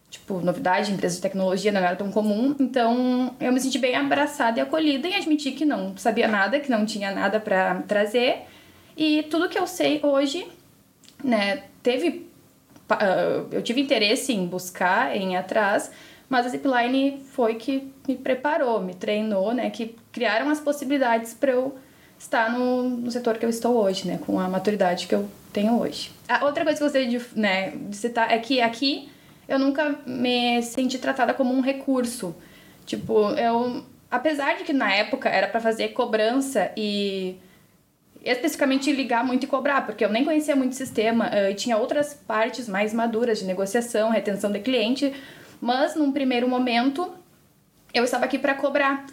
[0.09, 4.61] tipo novidade, empresa de tecnologia não era tão comum, então eu me senti bem abraçada
[4.61, 8.43] e acolhida em admitir que não sabia nada, que não tinha nada para trazer.
[8.97, 10.47] E tudo que eu sei hoje,
[11.25, 12.29] né, teve
[12.93, 15.91] uh, eu tive interesse em buscar, em ir atrás,
[16.33, 19.69] mas a Zipline foi que me preparou, me treinou, né?
[19.69, 21.77] Que criaram as possibilidades para eu
[22.19, 24.19] estar no, no setor que eu estou hoje, né?
[24.25, 26.11] Com a maturidade que eu tenho hoje.
[26.27, 29.11] A outra coisa que eu gostaria de, né, de citar é que aqui
[29.47, 32.35] eu nunca me senti tratada como um recurso.
[32.87, 33.85] Tipo, eu...
[34.11, 37.37] Apesar de que na época era para fazer cobrança e
[38.25, 41.77] especificamente ligar muito e cobrar, porque eu nem conhecia muito o sistema uh, e tinha
[41.77, 45.13] outras partes mais maduras de negociação, retenção de cliente,
[45.63, 47.15] mas num primeiro momento
[47.95, 49.07] eu estava aqui para cobrar.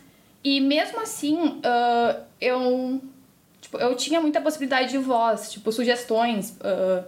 [0.43, 2.99] E mesmo assim, uh, eu,
[3.62, 7.05] tipo, eu tinha muita possibilidade de voz, tipo, sugestões uh,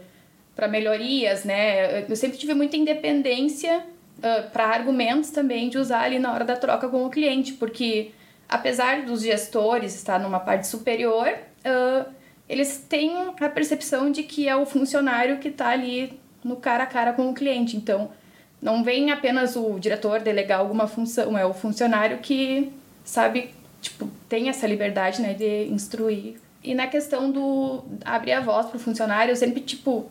[0.55, 2.03] para melhorias, né?
[2.07, 3.83] Eu sempre tive muita independência
[4.19, 8.11] uh, para argumentos também de usar ali na hora da troca com o cliente, porque
[8.47, 11.33] apesar dos gestores estar numa parte superior,
[12.49, 16.87] eles têm a percepção de que é o funcionário que está ali no cara a
[16.87, 17.77] cara com o cliente.
[17.77, 18.11] Então,
[18.61, 22.71] não vem apenas o diretor delegar alguma função, é o funcionário que
[23.03, 23.49] sabe,
[23.81, 26.35] tipo, tem essa liberdade, né, de instruir.
[26.63, 30.09] E na questão do abrir a voz pro funcionário, eu sempre, tipo,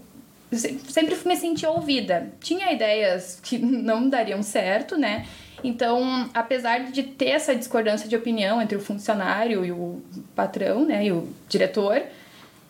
[0.53, 2.33] sempre me senti ouvida.
[2.41, 5.27] Tinha ideias que não dariam certo, né?
[5.63, 10.03] Então, apesar de ter essa discordância de opinião entre o funcionário e o
[10.35, 12.03] patrão, né, e o diretor,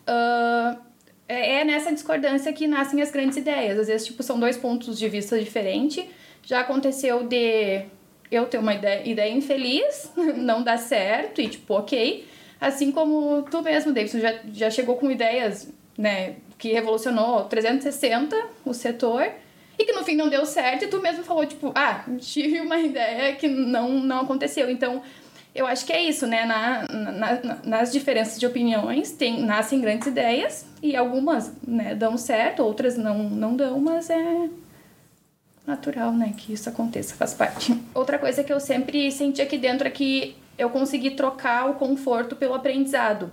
[0.08, 0.76] uh,
[1.30, 3.78] é, é nessa discordância que nascem as grandes ideias.
[3.78, 6.04] Às vezes, tipo, são dois pontos de vista diferentes.
[6.42, 7.84] Já aconteceu de
[8.30, 12.26] eu ter uma ideia, ideia infeliz, não dar certo e, tipo, ok.
[12.60, 18.74] Assim como tu mesmo, Davidson, já, já chegou com ideias, né, que revolucionou 360 o
[18.74, 19.30] setor
[19.78, 22.78] e que no fim não deu certo e tu mesmo falou, tipo, ah, tive uma
[22.82, 24.68] ideia que não, não aconteceu.
[24.68, 25.00] Então,
[25.54, 26.44] eu acho que é isso, né?
[26.44, 32.62] Na, na, nas diferenças de opiniões tem, nascem grandes ideias e algumas né, dão certo,
[32.62, 34.48] outras não, não dão, mas é
[35.66, 36.32] natural, né?
[36.36, 37.76] Que isso aconteça, faz parte.
[37.94, 42.36] Outra coisa que eu sempre senti aqui dentro é que eu consegui trocar o conforto
[42.36, 43.32] pelo aprendizado.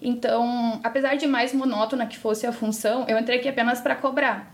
[0.00, 4.50] Então, apesar de mais monótona que fosse a função, eu entrei aqui apenas para cobrar.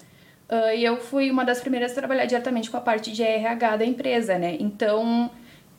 [0.48, 3.76] Uh, e eu fui uma das primeiras a trabalhar diretamente com a parte de RH
[3.76, 4.56] da empresa, né?
[4.58, 5.30] Então,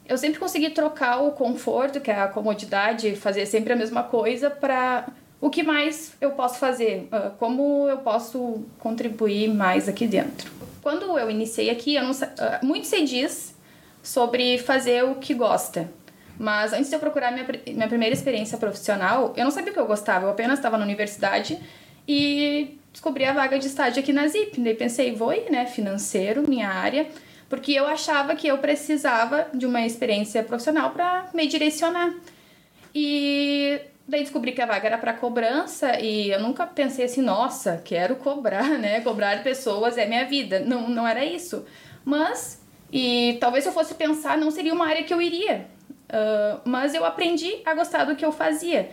[0.08, 4.50] eu sempre consegui trocar o conforto, que é a comodidade, fazer sempre a mesma coisa,
[4.50, 5.08] para
[5.42, 10.52] o que mais eu posso fazer, ah, como eu posso contribuir mais aqui dentro.
[10.82, 13.56] quando eu iniciei aqui, eu não, uh, muito se diz
[14.04, 15.90] sobre fazer o que gosta.
[16.38, 19.80] Mas antes de eu procurar minha, minha primeira experiência profissional, eu não sabia o que
[19.80, 21.58] eu gostava, eu apenas estava na universidade
[22.08, 24.62] e descobri a vaga de estágio aqui na ZIP.
[24.62, 27.08] Daí pensei, vou ir, né, financeiro, minha área,
[27.56, 32.14] porque eu achava que eu precisava de uma experiência profissional para me direcionar.
[32.94, 37.82] E daí descobri que a vaga era para cobrança e eu nunca pensei assim, nossa,
[37.86, 39.00] quero cobrar, né?
[39.00, 40.60] Cobrar pessoas é minha vida.
[40.60, 41.66] Não, não era isso.
[42.04, 45.66] Mas, e talvez se eu fosse pensar, não seria uma área que eu iria.
[46.10, 48.90] Ah, mas eu aprendi a gostar do que eu fazia.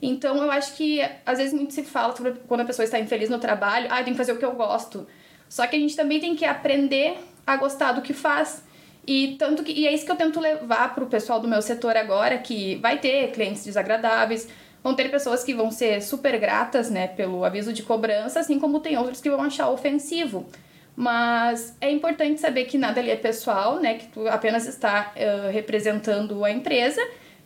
[0.00, 3.28] Então eu acho que às vezes muito se fala sobre quando a pessoa está infeliz
[3.28, 5.06] no trabalho, ah, tem que fazer o que eu gosto.
[5.50, 8.64] Só que a gente também tem que aprender a gostar do que faz.
[9.06, 11.96] E tanto que e é isso que eu tento levar pro pessoal do meu setor
[11.96, 14.48] agora, que vai ter clientes desagradáveis,
[14.82, 18.80] vão ter pessoas que vão ser super gratas, né, pelo aviso de cobrança, assim como
[18.80, 20.46] tem outros que vão achar ofensivo.
[20.96, 25.50] Mas é importante saber que nada ali é pessoal, né, que tu apenas está eh,
[25.52, 27.00] representando a empresa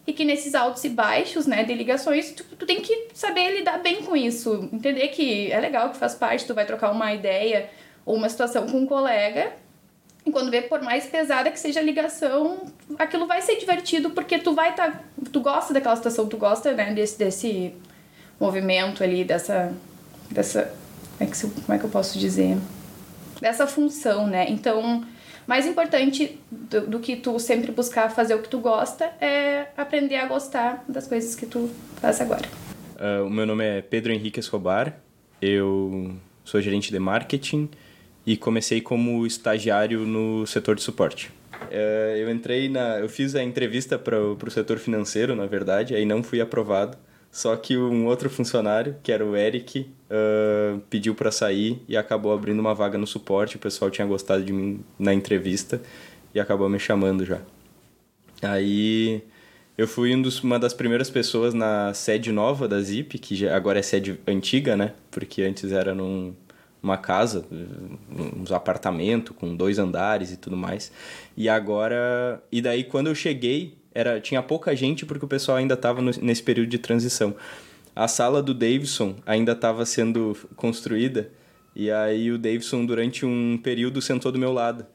[0.06, 3.78] e que nesses altos e baixos, né, de ligações, tu, tu tem que saber lidar
[3.78, 7.68] bem com isso, entender que é legal, que faz parte, tu vai trocar uma ideia
[8.06, 9.52] ou uma situação com um colega
[10.24, 12.66] e quando vê, por mais pesada que seja a ligação,
[12.98, 15.00] aquilo vai ser divertido porque tu vai tá,
[15.32, 17.74] tu gosta daquela situação, tu gosta, né, desse, desse
[18.38, 19.72] movimento ali, dessa,
[20.30, 20.72] dessa,
[21.18, 22.58] é, que, como é que eu posso dizer?
[23.40, 24.46] Dessa função, né?
[24.50, 25.04] Então,
[25.46, 30.16] mais importante do, do que tu sempre buscar fazer o que tu gosta é aprender
[30.16, 32.46] a gostar das coisas que tu faz agora.
[32.98, 34.94] Ah, o meu nome é Pedro Henrique Escobar,
[35.40, 37.70] eu sou gerente de marketing
[38.26, 41.30] e comecei como estagiário no setor de suporte.
[41.70, 42.98] Eh, eu entrei na.
[42.98, 46.96] Eu fiz a entrevista para o setor financeiro, na verdade, aí não fui aprovado.
[47.30, 52.32] Só que um outro funcionário, que era o Eric, ah, pediu para sair e acabou
[52.32, 53.56] abrindo uma vaga no suporte.
[53.56, 55.80] O pessoal tinha gostado de mim na entrevista
[56.34, 57.40] e acabou me chamando já.
[58.42, 59.22] Aí
[59.78, 63.56] eu fui um dos, uma das primeiras pessoas na sede nova da Zip, que já,
[63.56, 64.94] agora é sede antiga, né?
[65.10, 66.34] Porque antes era num,
[66.82, 67.44] uma casa,
[68.36, 70.90] uns apartamentos com dois andares e tudo mais.
[71.36, 72.42] E agora.
[72.50, 76.42] E daí quando eu cheguei, era, tinha pouca gente porque o pessoal ainda estava nesse
[76.42, 77.34] período de transição.
[77.94, 81.30] A sala do Davidson ainda estava sendo construída.
[81.74, 84.86] E aí o Davidson, durante um período, sentou do meu lado.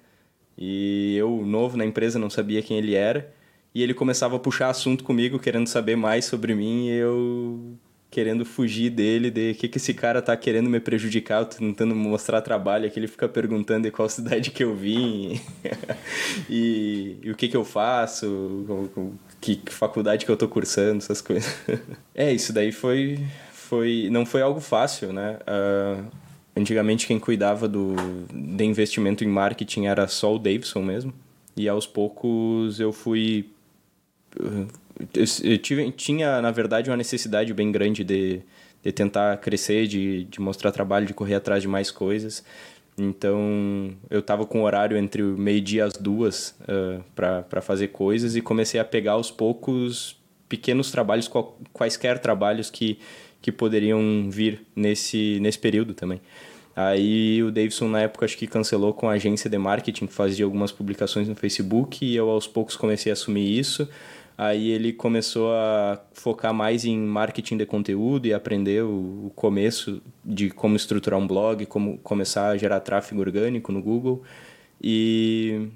[0.57, 3.33] E eu, novo na empresa, não sabia quem ele era.
[3.73, 7.77] E ele começava a puxar assunto comigo, querendo saber mais sobre mim, e eu
[8.15, 11.93] querendo fugir dele, de que, que esse cara tá querendo me prejudicar, eu tô tentando
[11.93, 15.41] mostrar trabalho, que ele fica perguntando de qual cidade que eu vim,
[16.49, 18.65] e, e o que que eu faço,
[19.41, 21.53] que, que faculdade que eu tô cursando, essas coisas.
[22.15, 23.19] é, isso daí foi,
[23.51, 25.37] foi não foi algo fácil, né?
[25.45, 26.01] Ah,
[26.55, 27.95] antigamente quem cuidava do,
[28.33, 31.13] de investimento em marketing era só o Davidson mesmo,
[31.57, 33.49] e aos poucos eu fui
[34.39, 34.67] eu,
[35.43, 38.41] eu tive, tinha, na verdade, uma necessidade bem grande de,
[38.83, 42.43] de tentar crescer, de, de mostrar trabalho, de correr atrás de mais coisas.
[42.97, 48.41] Então, eu estava com horário entre meio-dia e as duas uh, para fazer coisas e
[48.41, 52.97] comecei a pegar aos poucos pequenos trabalhos, qual, quaisquer trabalhos que,
[53.41, 56.21] que poderiam vir nesse, nesse período também.
[56.73, 60.45] Aí o Davidson, na época, acho que cancelou com a agência de marketing, que fazia
[60.45, 63.87] algumas publicações no Facebook, e eu aos poucos comecei a assumir isso.
[64.37, 70.01] Aí ele começou a focar mais em marketing de conteúdo e aprender o, o começo
[70.23, 74.23] de como estruturar um blog, como começar a gerar tráfego orgânico no Google.
[74.81, 75.69] E,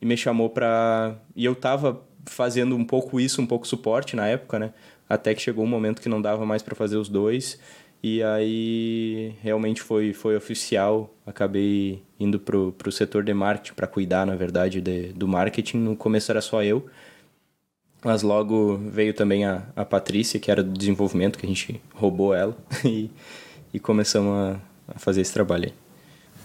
[0.00, 1.16] e me chamou para.
[1.36, 4.72] E eu tava fazendo um pouco isso, um pouco suporte na época, né?
[5.08, 7.58] Até que chegou um momento que não dava mais para fazer os dois.
[8.02, 11.14] E aí realmente foi, foi oficial.
[11.26, 15.78] Acabei indo pro, pro setor de marketing para cuidar, na verdade, de, do marketing.
[15.78, 16.86] No começo era só eu.
[18.02, 22.34] Mas logo veio também a, a Patrícia, que era do desenvolvimento, que a gente roubou
[22.34, 22.56] ela.
[22.84, 23.10] E,
[23.72, 24.60] e começamos a,
[24.94, 25.74] a fazer esse trabalho aí.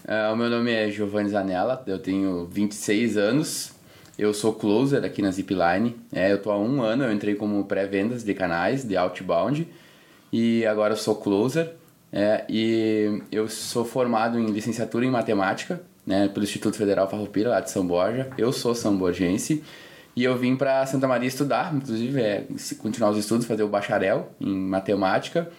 [0.08, 3.74] É, o meu nome é Giovanni Zanella, eu tenho 26 anos,
[4.20, 5.96] eu sou closer aqui na Zipline.
[6.14, 9.68] É, eu tô há um ano, eu entrei como pré-vendas de canais, de outbound,
[10.32, 11.74] e agora eu sou closer.
[12.14, 17.60] É, e eu sou formado em licenciatura em matemática, né, pelo Instituto Federal Farroupilha, lá
[17.60, 18.30] de São Borja.
[18.38, 19.64] Eu sou samborgense
[20.16, 22.46] e eu vim para Santa Maria estudar, inclusive, é,
[22.78, 25.52] continuar os estudos, fazer o bacharel em matemática.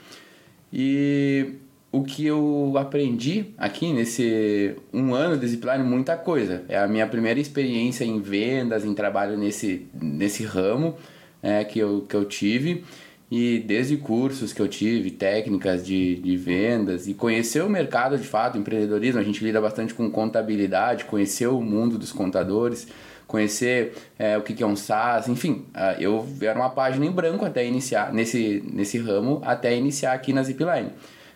[0.72, 1.54] E
[1.92, 6.64] o que eu aprendi aqui nesse um ano de Zipline, muita coisa.
[6.68, 10.96] É a minha primeira experiência em vendas, em trabalho nesse, nesse ramo
[11.42, 12.82] é, que, eu, que eu tive.
[13.30, 18.26] E desde cursos que eu tive, técnicas de, de vendas e conhecer o mercado de
[18.26, 22.86] fato, empreendedorismo, a gente lida bastante com contabilidade, conhecer o mundo dos contadores,
[23.26, 27.10] conhecer é, o que, que é um SaaS, enfim, uh, eu era uma página em
[27.10, 30.90] branco até iniciar nesse, nesse ramo, até iniciar aqui na Zipline.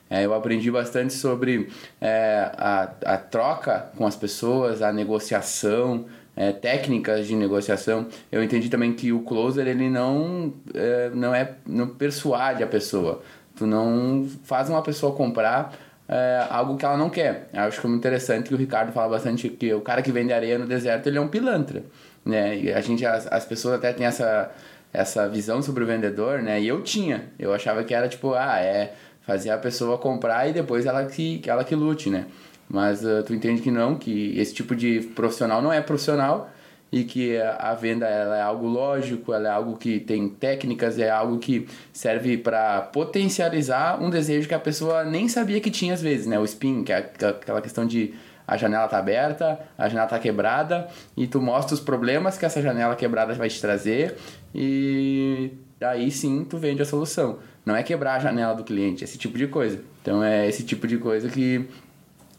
[0.08, 1.68] É, eu aprendi bastante sobre
[2.00, 8.08] é, a, a troca com as pessoas, a negociação, é, técnicas de negociação.
[8.30, 13.22] Eu entendi também que o closer ele não é, não é não persuade a pessoa.
[13.54, 15.78] Tu não faz uma pessoa comprar
[16.10, 17.48] é, algo que ela não quer.
[17.52, 20.10] Eu acho que é muito interessante que o Ricardo fala bastante que o cara que
[20.10, 21.84] vende areia no deserto ele é um pilantra,
[22.24, 22.58] né?
[22.58, 24.50] E a gente as, as pessoas até têm essa
[24.92, 26.60] essa visão sobre o vendedor, né?
[26.60, 27.30] E eu tinha.
[27.38, 28.92] Eu achava que era tipo, ah, é
[29.24, 32.26] fazer a pessoa comprar e depois ela que, ela que lute, né?
[32.68, 36.50] Mas uh, tu entende que não, que esse tipo de profissional não é profissional
[36.92, 41.08] e que a venda ela é algo lógico, ela é algo que tem técnicas, é
[41.08, 46.02] algo que serve para potencializar um desejo que a pessoa nem sabia que tinha às
[46.02, 46.38] vezes, né?
[46.38, 48.14] O spin, que é aquela questão de
[48.46, 52.60] a janela tá aberta, a janela tá quebrada e tu mostra os problemas que essa
[52.60, 54.16] janela quebrada vai te trazer
[54.52, 57.38] e aí sim tu vende a solução.
[57.64, 59.80] Não é quebrar a janela do cliente, esse tipo de coisa.
[60.02, 61.68] Então é esse tipo de coisa que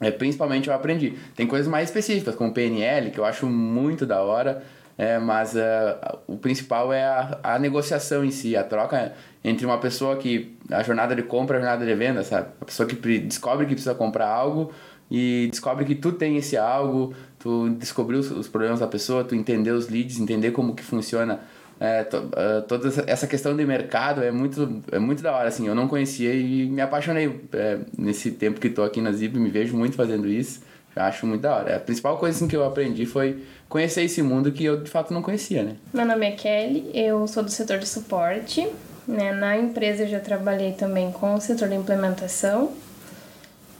[0.02, 1.14] é, principalmente eu aprendi.
[1.36, 4.64] Tem coisas mais específicas, como PNL, que eu acho muito da hora,
[4.98, 9.78] é, mas uh, o principal é a, a negociação em si, a troca entre uma
[9.78, 12.48] pessoa que a jornada de compra e a jornada de venda, sabe?
[12.60, 14.72] A pessoa que descobre que precisa comprar algo
[15.10, 19.36] e descobre que tu tem esse algo, tu descobriu os, os problemas da pessoa, tu
[19.36, 21.42] entender os leads, entender como que funciona
[21.82, 25.68] é, to, uh, toda essa questão de mercado é muito, é muito da hora, assim,
[25.68, 29.50] eu não conhecia e me apaixonei é, nesse tempo que estou aqui na Zip, me
[29.50, 30.62] vejo muito fazendo isso,
[30.96, 31.78] acho muito da hora.
[31.78, 35.12] A principal coisa assim, que eu aprendi foi conhecer esse mundo que eu de fato
[35.12, 35.76] não conhecia, né?
[35.92, 38.68] Meu nome é Kelly, eu sou do setor de suporte,
[39.08, 39.34] né?
[39.34, 42.74] Na empresa eu já trabalhei também com o setor de implementação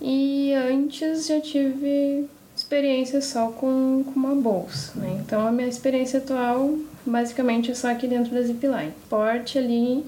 [0.02, 2.26] e antes já tive
[2.56, 5.22] experiência só com, com uma bolsa, né?
[5.24, 8.94] Então a minha experiência atual basicamente é só aqui dentro da Zipline.
[9.10, 10.06] Porte ali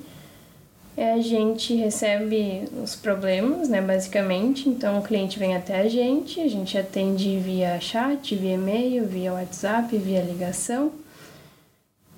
[0.95, 4.69] é a gente recebe os problemas, né, basicamente.
[4.69, 9.33] Então o cliente vem até a gente, a gente atende via chat, via e-mail, via
[9.33, 10.91] WhatsApp, via ligação.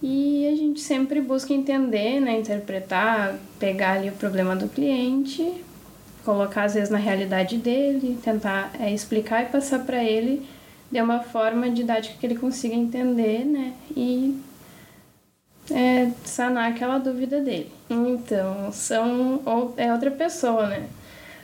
[0.01, 5.63] E a gente sempre busca entender, né, interpretar, pegar ali o problema do cliente,
[6.23, 10.45] colocar às vezes na realidade dele, tentar é, explicar e passar para ele
[10.91, 14.37] de uma forma didática que ele consiga entender, né, e
[15.71, 17.71] é, sanar aquela dúvida dele.
[17.89, 19.41] Então, são
[19.77, 20.87] é outra pessoa, né?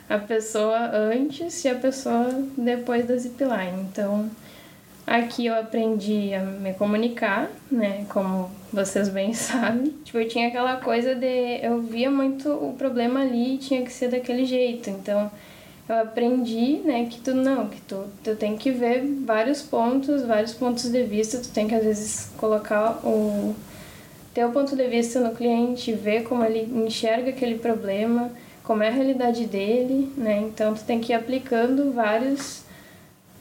[0.08, 3.80] A pessoa antes e a pessoa depois da zipline.
[3.90, 4.30] Então,
[5.06, 8.04] aqui eu aprendi a me comunicar, né?
[8.08, 9.94] Como vocês bem sabem.
[10.04, 11.60] Tipo, eu tinha aquela coisa de...
[11.62, 14.90] Eu via muito o problema ali e tinha que ser daquele jeito.
[14.90, 15.30] Então,
[15.88, 20.54] eu aprendi, né, que tu não, que tu, tu tem que ver vários pontos, vários
[20.54, 21.38] pontos de vista.
[21.38, 23.54] Tu tem que, às vezes, colocar o
[24.34, 28.30] ter o ponto de vista no cliente, ver como ele enxerga aquele problema,
[28.62, 30.40] como é a realidade dele, né?
[30.40, 32.62] Então tu tem que ir aplicando vários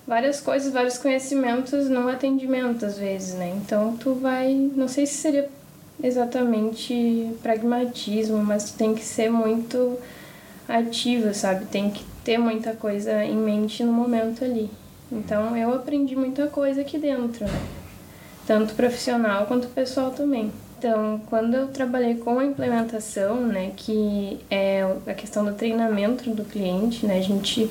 [0.05, 3.53] várias coisas, vários conhecimentos no atendimento às vezes, né?
[3.55, 5.49] Então tu vai, não sei se seria
[6.03, 9.97] exatamente pragmatismo, mas tu tem que ser muito
[10.67, 11.65] ativo, sabe?
[11.65, 14.69] Tem que ter muita coisa em mente no momento ali.
[15.11, 17.61] Então eu aprendi muita coisa aqui dentro, né?
[18.47, 20.51] Tanto profissional quanto pessoal também.
[20.81, 26.43] Então, quando eu trabalhei com a implementação, né, que é a questão do treinamento do
[26.43, 27.69] cliente, né, a gente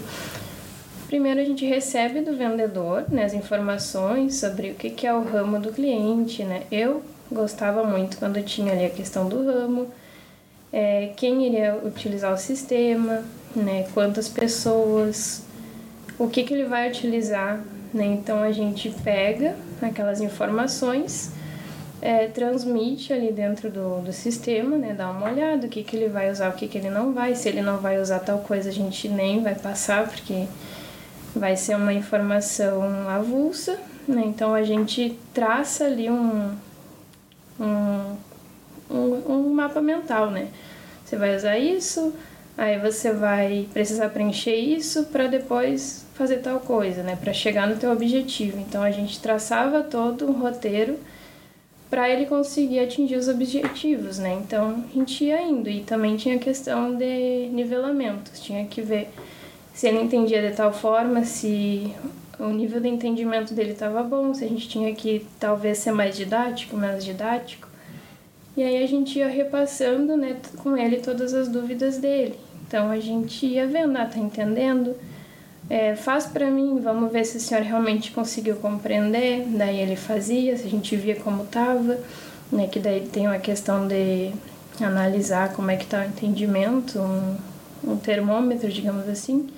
[1.08, 5.24] primeiro a gente recebe do vendedor, né, as informações sobre o que que é o
[5.24, 6.62] ramo do cliente, né.
[6.70, 7.02] Eu
[7.32, 9.88] gostava muito quando tinha ali a questão do ramo,
[10.72, 13.24] é, quem iria utilizar o sistema,
[13.56, 15.42] né, quantas pessoas,
[16.16, 17.60] o que que ele vai utilizar,
[17.92, 18.04] né.
[18.04, 21.39] Então a gente pega aquelas informações
[22.02, 24.94] é, transmite ali dentro do, do sistema, né?
[24.94, 27.34] Dá uma olhada, o que, que ele vai usar, o que, que ele não vai.
[27.34, 30.46] Se ele não vai usar tal coisa, a gente nem vai passar, porque
[31.34, 33.78] vai ser uma informação avulsa,
[34.08, 34.22] né?
[34.24, 36.54] Então a gente traça ali um,
[37.60, 38.16] um,
[38.90, 40.48] um, um mapa mental, né?
[41.04, 42.14] Você vai usar isso,
[42.56, 47.18] aí você vai precisar preencher isso para depois fazer tal coisa, né?
[47.20, 48.58] Para chegar no teu objetivo.
[48.58, 50.98] Então a gente traçava todo um roteiro
[51.90, 54.40] para ele conseguir atingir os objetivos, né?
[54.40, 59.10] Então a gente ia indo e também tinha questão de nivelamentos, tinha que ver
[59.74, 61.92] se ele entendia de tal forma, se
[62.38, 66.16] o nível de entendimento dele estava bom, se a gente tinha que talvez ser mais
[66.16, 67.68] didático, menos didático.
[68.56, 72.38] E aí a gente ia repassando, né, com ele todas as dúvidas dele.
[72.66, 74.94] Então a gente ia vendo, ah, tá entendendo?
[75.70, 79.46] É, faz para mim, vamos ver se o senhor realmente conseguiu compreender.
[79.50, 81.96] Daí ele fazia, se a gente via como tava,
[82.50, 84.32] né, que daí tem uma questão de
[84.80, 87.36] analisar como é que tá o entendimento, um,
[87.84, 89.48] um termômetro, digamos assim.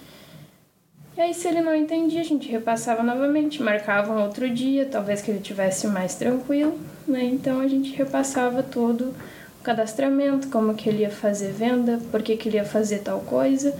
[1.16, 5.22] E aí, se ele não entendia, a gente repassava novamente, marcava um outro dia, talvez
[5.22, 7.24] que ele tivesse mais tranquilo, né?
[7.24, 9.14] Então a gente repassava todo
[9.60, 13.20] o cadastramento, como que ele ia fazer venda, por que, que ele ia fazer tal
[13.20, 13.74] coisa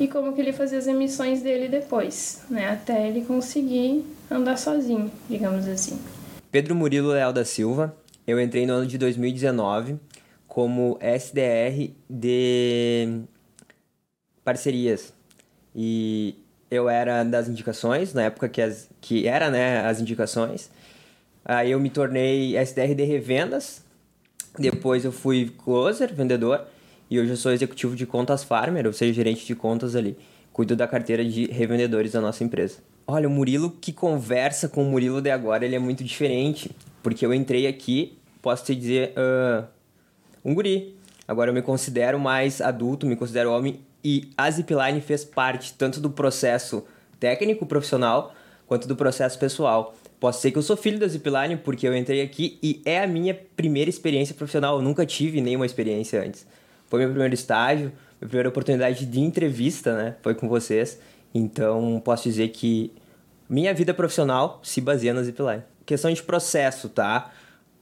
[0.00, 2.70] e como que ele ia fazer as emissões dele depois, né?
[2.70, 6.00] Até ele conseguir andar sozinho, digamos assim.
[6.50, 7.94] Pedro Murilo Leal da Silva,
[8.26, 10.00] eu entrei no ano de 2019
[10.48, 13.20] como SDR de
[14.42, 15.12] parcerias.
[15.76, 16.34] E
[16.70, 20.70] eu era das indicações, na época que, as, que era né, as indicações.
[21.44, 23.84] Aí eu me tornei SDR de revendas,
[24.58, 26.66] depois eu fui closer, vendedor,
[27.10, 30.16] e hoje eu sou executivo de contas farmer, ou seja, gerente de contas ali.
[30.52, 32.78] Cuido da carteira de revendedores da nossa empresa.
[33.06, 36.70] Olha, o Murilo que conversa com o Murilo de agora, ele é muito diferente,
[37.02, 39.66] porque eu entrei aqui, posso te dizer, uh,
[40.44, 40.96] um guri.
[41.26, 46.00] Agora eu me considero mais adulto, me considero homem e a Zipline fez parte tanto
[46.00, 46.84] do processo
[47.18, 48.34] técnico profissional
[48.66, 49.94] quanto do processo pessoal.
[50.18, 53.06] Posso ser que eu sou filho da Zipline porque eu entrei aqui e é a
[53.06, 54.76] minha primeira experiência profissional.
[54.76, 56.46] Eu nunca tive nenhuma experiência antes.
[56.90, 60.16] Foi meu primeiro estágio, minha primeira oportunidade de entrevista, né?
[60.20, 60.98] Foi com vocês.
[61.32, 62.92] Então, posso dizer que
[63.48, 65.62] minha vida profissional se baseia na Zipline.
[65.86, 67.30] Questão de processo, tá?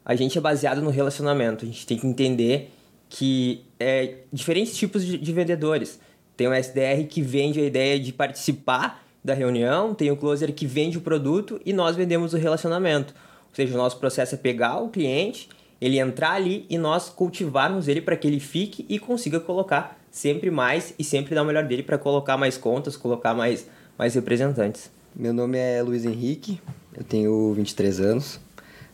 [0.04, 1.64] A gente é baseado no relacionamento.
[1.64, 2.70] A gente tem que entender
[3.08, 5.98] que é diferentes tipos de, de vendedores.
[6.36, 10.66] Tem o SDR que vende a ideia de participar da reunião, tem o closer que
[10.66, 13.14] vende o produto e nós vendemos o relacionamento.
[13.48, 15.48] Ou seja, o nosso processo é pegar o cliente,
[15.80, 20.50] ele entrar ali e nós cultivarmos ele para que ele fique e consiga colocar sempre
[20.50, 23.66] mais e sempre dar o melhor dele para colocar mais contas, colocar mais,
[23.96, 24.90] mais representantes.
[25.14, 26.60] Meu nome é Luiz Henrique,
[26.96, 28.40] eu tenho 23 anos.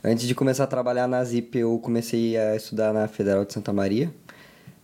[0.03, 3.73] Antes de começar a trabalhar na Zip, eu comecei a estudar na Federal de Santa
[3.73, 4.13] Maria.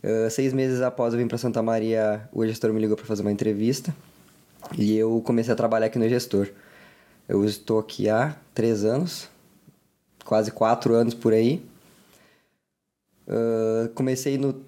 [0.03, 3.20] Uh, seis meses após eu vir para Santa Maria, o gestor me ligou para fazer
[3.20, 3.94] uma entrevista
[4.78, 6.48] e eu comecei a trabalhar aqui no gestor.
[7.28, 9.28] Eu estou aqui há três anos,
[10.24, 11.62] quase quatro anos por aí.
[13.31, 14.61] Uh, comecei no,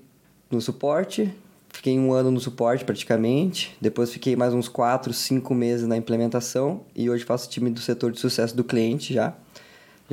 [0.48, 1.34] no suporte,
[1.70, 6.82] fiquei um ano no suporte praticamente, depois fiquei mais uns quatro, cinco meses na implementação
[6.94, 9.34] e hoje faço time do setor de sucesso do cliente já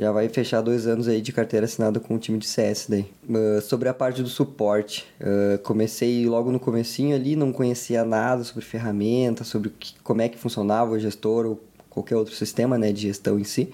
[0.00, 3.04] já vai fechar dois anos aí de carteira assinada com o time de CS daí.
[3.28, 8.42] Uh, sobre a parte do suporte, uh, comecei logo no comecinho ali, não conhecia nada
[8.42, 12.92] sobre ferramenta, sobre que, como é que funcionava o gestor ou qualquer outro sistema né,
[12.92, 13.70] de gestão em si.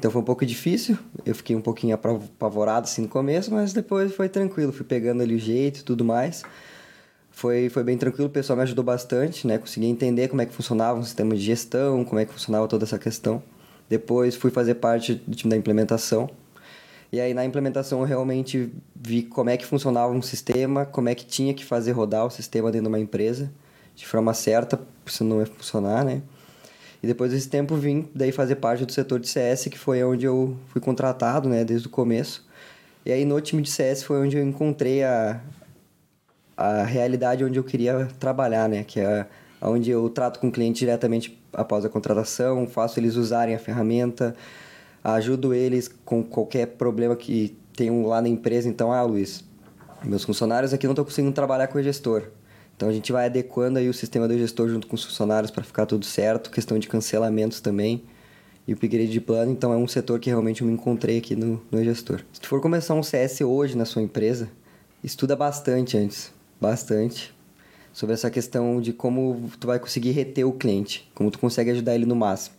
[0.00, 0.96] Então foi um pouco difícil,
[1.26, 5.34] eu fiquei um pouquinho apavorado assim no começo, mas depois foi tranquilo, fui pegando ali
[5.34, 6.42] o jeito e tudo mais.
[7.30, 9.58] Foi, foi bem tranquilo, o pessoal me ajudou bastante, né?
[9.58, 12.84] Consegui entender como é que funcionava o sistema de gestão, como é que funcionava toda
[12.84, 13.42] essa questão.
[13.90, 16.30] Depois fui fazer parte do time da implementação.
[17.12, 21.14] E aí na implementação eu realmente vi como é que funcionava um sistema, como é
[21.14, 23.52] que tinha que fazer rodar o sistema dentro de uma empresa
[23.94, 26.22] de forma certa, senão não ia funcionar, né?
[27.02, 30.26] E depois desse tempo vim daí fazer parte do setor de CS, que foi onde
[30.26, 32.46] eu fui contratado, né, desde o começo.
[33.04, 35.40] E aí no time de CS foi onde eu encontrei a,
[36.56, 39.26] a realidade onde eu queria trabalhar, né, que é
[39.62, 44.34] onde eu trato com o cliente diretamente após a contratação, faço eles usarem a ferramenta,
[45.02, 48.68] ajudo eles com qualquer problema que tenham lá na empresa.
[48.68, 49.44] Então, ah, Luiz,
[50.04, 52.24] meus funcionários aqui não estão conseguindo trabalhar com o gestor.
[52.80, 55.62] Então a gente vai adequando aí o sistema do gestor junto com os funcionários para
[55.62, 58.02] ficar tudo certo, questão de cancelamentos também
[58.66, 59.52] e o upgrade de plano.
[59.52, 62.22] Então é um setor que realmente eu me encontrei aqui no, no gestor.
[62.32, 64.48] Se tu for começar um CS hoje na sua empresa,
[65.04, 67.34] estuda bastante antes, bastante,
[67.92, 71.94] sobre essa questão de como tu vai conseguir reter o cliente, como tu consegue ajudar
[71.94, 72.56] ele no máximo.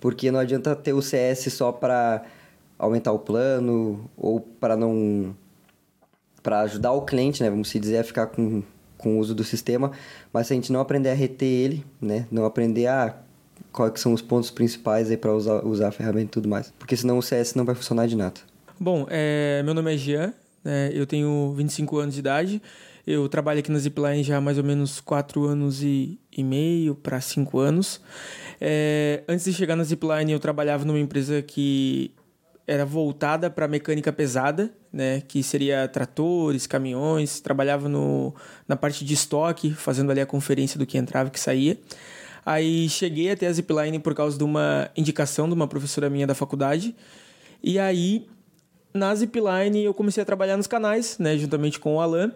[0.00, 2.22] Porque não adianta ter o CS só para
[2.78, 5.34] aumentar o plano ou para não
[6.40, 8.62] para ajudar o cliente, né, vamos se dizer, a ficar com,
[8.98, 9.92] com o uso do sistema,
[10.32, 13.16] mas se a gente não aprender a reter ele, né, não aprender a
[13.72, 16.96] quais são os pontos principais aí para usar, usar a ferramenta e tudo mais, porque
[16.96, 18.40] senão o CS não vai funcionar de nada.
[18.78, 20.32] Bom, é, meu nome é Jean,
[20.64, 22.62] é, eu tenho 25 anos de idade,
[23.06, 26.94] eu trabalho aqui na Zipline já há mais ou menos 4 anos e, e meio
[26.96, 28.00] para 5 anos.
[28.60, 32.10] É, antes de chegar na Zipline, eu trabalhava numa empresa que
[32.66, 38.34] era voltada para mecânica pesada, né, que seria tratores, caminhões, trabalhava no,
[38.66, 41.78] na parte de estoque, fazendo ali a conferência do que entrava e que saía.
[42.44, 46.34] Aí cheguei até a Zipline por causa de uma indicação de uma professora minha da
[46.34, 46.94] faculdade.
[47.62, 48.26] E aí
[48.92, 52.32] na Zipline eu comecei a trabalhar nos canais, né, juntamente com o Alan.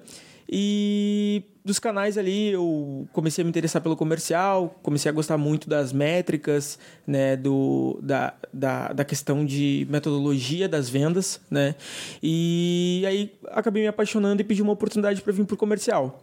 [0.49, 5.69] E dos canais ali eu comecei a me interessar pelo comercial, comecei a gostar muito
[5.69, 11.75] das métricas, né, do, da, da, da questão de metodologia das vendas, né,
[12.23, 16.23] e aí acabei me apaixonando e pedi uma oportunidade para vir para o comercial.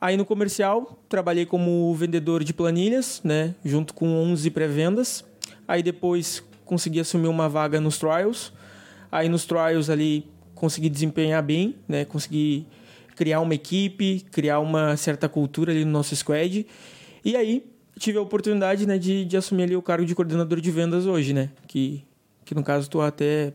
[0.00, 5.22] Aí no comercial trabalhei como vendedor de planilhas, né, junto com 11 pré-vendas.
[5.68, 8.50] Aí depois consegui assumir uma vaga nos trials.
[9.12, 12.66] Aí nos trials ali consegui desempenhar bem, né, consegui
[13.20, 16.66] criar uma equipe, criar uma certa cultura ali no nosso squad.
[17.22, 20.70] E aí tive a oportunidade né, de, de assumir ali o cargo de coordenador de
[20.70, 21.50] vendas hoje, né?
[21.68, 22.02] Que,
[22.46, 23.52] que no caso estou até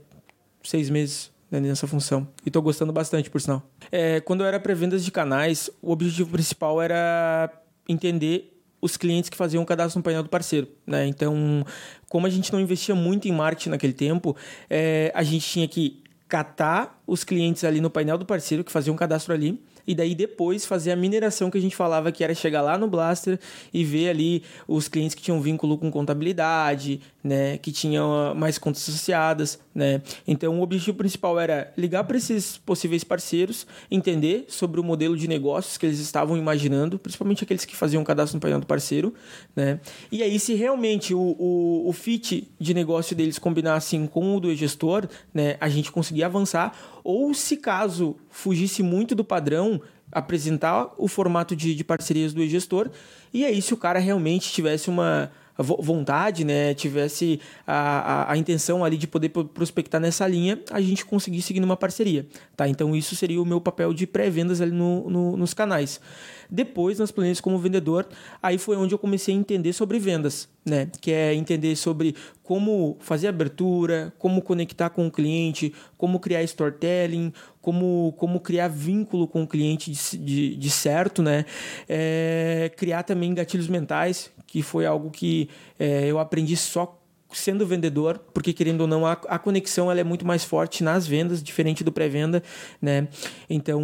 [0.64, 2.28] seis meses né, nessa função.
[2.46, 3.64] E estou gostando bastante, por sinal.
[3.92, 7.52] É, quando eu era pré-vendas de canais, o objetivo principal era
[7.90, 10.68] entender os clientes que faziam o cadastro no painel do parceiro.
[10.86, 11.08] Né?
[11.08, 11.66] Então,
[12.08, 14.38] como a gente não investia muito em marketing naquele tempo,
[14.70, 16.05] é, a gente tinha que
[16.36, 19.58] catar os clientes ali no painel do parceiro que faziam um cadastro ali
[19.88, 22.90] e daí depois fazer a mineração que a gente falava que era chegar lá no
[22.90, 23.40] Blaster
[23.74, 28.82] e ver ali os clientes que tinham vínculo com contabilidade, né, que tinham mais contas
[28.82, 30.02] associadas, né?
[30.26, 35.28] Então o objetivo principal era ligar para esses possíveis parceiros, entender sobre o modelo de
[35.28, 39.14] negócios que eles estavam imaginando, principalmente aqueles que faziam cadastro no painel do parceiro,
[39.54, 39.82] né?
[40.10, 44.56] E aí se realmente o, o, o fit de negócio deles combinasse com o do
[44.56, 51.08] gestor, né, a gente conseguia avançar ou se caso fugisse muito do padrão, apresentar o
[51.08, 52.90] formato de, de parcerias do e-gestor,
[53.34, 55.32] e aí se o cara realmente tivesse uma
[55.64, 61.06] vontade, né, tivesse a, a, a, intenção ali de poder prospectar nessa linha, a gente
[61.06, 62.28] conseguir seguir numa parceria,
[62.58, 62.68] tá?
[62.68, 66.02] Então isso seria o meu papel de pré-vendas ali no, no, nos canais.
[66.50, 68.08] Depois, nas planilhas como vendedor,
[68.42, 70.90] aí foi onde eu comecei a entender sobre vendas, né?
[71.02, 77.34] Que é entender sobre como fazer abertura, como conectar com o cliente, como criar storytelling,
[77.66, 81.46] como, como criar vínculo com o cliente de, de, de certo, né?
[81.90, 85.50] É, criar também gatilhos mentais, que foi algo que
[85.80, 87.02] é, eu aprendi só
[87.34, 91.08] sendo vendedor, porque querendo ou não, a, a conexão ela é muito mais forte nas
[91.08, 92.44] vendas, diferente do pré-venda,
[92.80, 93.08] né?
[93.50, 93.82] Então,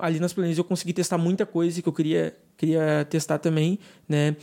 [0.00, 4.34] ali nas planilhas eu consegui testar muita coisa que eu queria queria testar também, né?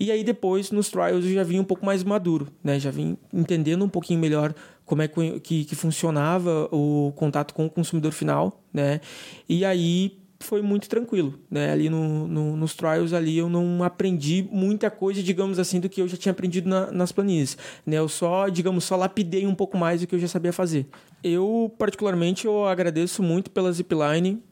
[0.00, 2.78] E aí depois nos trials eu já vim um pouco mais maduro, né?
[2.78, 4.54] Já vim entendendo um pouquinho melhor
[4.88, 9.00] como é que, que funcionava o contato com o consumidor final, né?
[9.46, 11.72] E aí foi muito tranquilo, né?
[11.72, 16.00] Ali no, no, nos trials ali eu não aprendi muita coisa, digamos assim, do que
[16.00, 17.98] eu já tinha aprendido na, nas planilhas, né?
[17.98, 20.86] Eu só, digamos, só lapidei um pouco mais do que eu já sabia fazer.
[21.22, 24.42] Eu, particularmente, eu agradeço muito pela Zipline,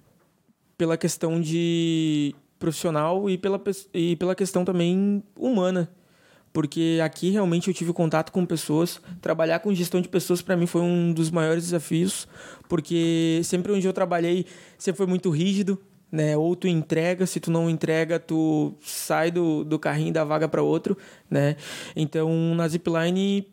[0.77, 3.63] pela questão de profissional e pela,
[3.95, 5.91] e pela questão também humana,
[6.57, 8.99] porque aqui realmente eu tive contato com pessoas.
[9.21, 12.27] Trabalhar com gestão de pessoas para mim foi um dos maiores desafios,
[12.67, 14.47] porque sempre onde eu trabalhei
[14.79, 15.79] sempre foi muito rígido,
[16.11, 16.35] né?
[16.35, 20.63] Ou tu entrega, se tu não entrega, tu sai do, do carrinho da vaga para
[20.63, 20.97] outro,
[21.29, 21.57] né?
[21.95, 23.47] Então, na Zipline,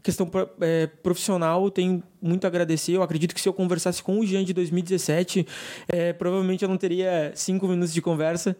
[0.00, 0.30] questão
[0.60, 2.92] é, profissional, eu tenho muito a agradecer.
[2.92, 5.44] Eu acredito que se eu conversasse com o Jean de 2017,
[5.88, 8.56] é, provavelmente eu não teria cinco minutos de conversa,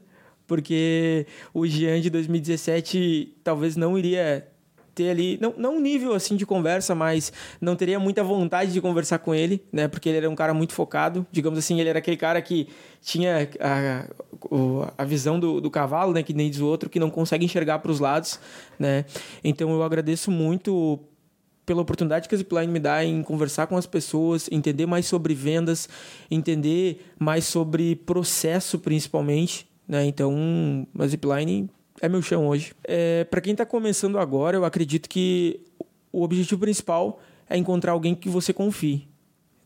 [0.48, 4.48] porque o Jean de 2017 talvez não iria
[4.94, 8.80] ter ali, não, não um nível assim de conversa, mas não teria muita vontade de
[8.80, 9.86] conversar com ele, né?
[9.86, 12.66] Porque ele era um cara muito focado, digamos assim, ele era aquele cara que
[13.00, 14.08] tinha a,
[14.98, 16.24] a visão do, do cavalo, né?
[16.24, 18.40] Que nem diz o outro, que não consegue enxergar para os lados,
[18.76, 19.04] né?
[19.44, 20.98] Então eu agradeço muito
[21.64, 25.34] pela oportunidade que a Zipline me dá em conversar com as pessoas, entender mais sobre
[25.34, 25.86] vendas,
[26.30, 30.04] entender mais sobre processo principalmente, né?
[30.04, 31.70] Então, a Zipline
[32.00, 32.72] é meu chão hoje.
[32.84, 35.60] É, para quem está começando agora, eu acredito que
[36.12, 39.08] o objetivo principal é encontrar alguém que você confie.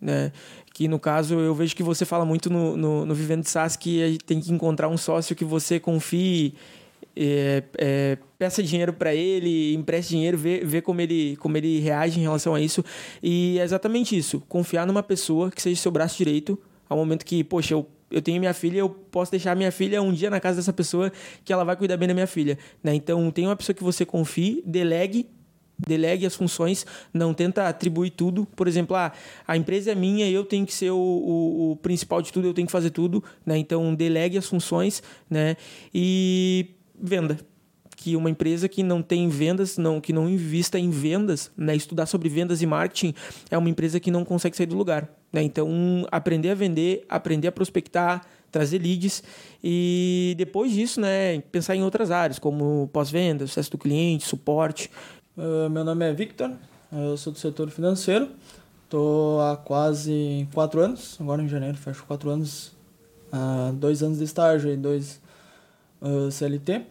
[0.00, 0.32] Né?
[0.72, 4.18] Que no caso eu vejo que você fala muito no, no, no Vivendo SaaS que
[4.24, 6.54] tem que encontrar um sócio que você confie,
[7.14, 12.18] é, é, peça dinheiro para ele, empreste dinheiro, vê, vê como, ele, como ele reage
[12.18, 12.84] em relação a isso.
[13.22, 16.58] E é exatamente isso: confiar numa pessoa que seja seu braço direito
[16.88, 20.12] ao momento que, poxa, eu eu tenho minha filha, eu posso deixar minha filha um
[20.12, 21.12] dia na casa dessa pessoa
[21.44, 22.94] que ela vai cuidar bem da minha filha, né?
[22.94, 25.26] Então, tem uma pessoa que você confie, delegue
[25.84, 28.46] delegue as funções, não tenta atribuir tudo.
[28.54, 29.12] Por exemplo, ah,
[29.46, 32.54] a empresa é minha, eu tenho que ser o, o, o, principal de tudo, eu
[32.54, 33.58] tenho que fazer tudo, né?
[33.58, 35.56] Então delegue as funções, né?
[35.92, 36.68] E
[37.00, 37.38] venda.
[38.02, 41.76] Que uma empresa que não tem vendas, não, que não invista em vendas, né?
[41.76, 43.14] Estudar sobre vendas e marketing
[43.50, 45.08] é uma empresa que não consegue sair do lugar.
[45.32, 45.42] Né?
[45.42, 45.68] Então,
[46.10, 49.22] aprender a vender, aprender a prospectar, trazer leads
[49.62, 54.90] e depois disso, né, pensar em outras áreas, como pós-venda, sucesso do cliente, suporte.
[55.36, 56.50] Uh, meu nome é Victor,
[56.92, 58.28] eu sou do setor financeiro,
[58.92, 62.74] Tô há quase quatro anos, agora em janeiro fecho quatro anos,
[63.32, 65.18] uh, dois anos de estágio e dois
[66.02, 66.82] uh, CLT.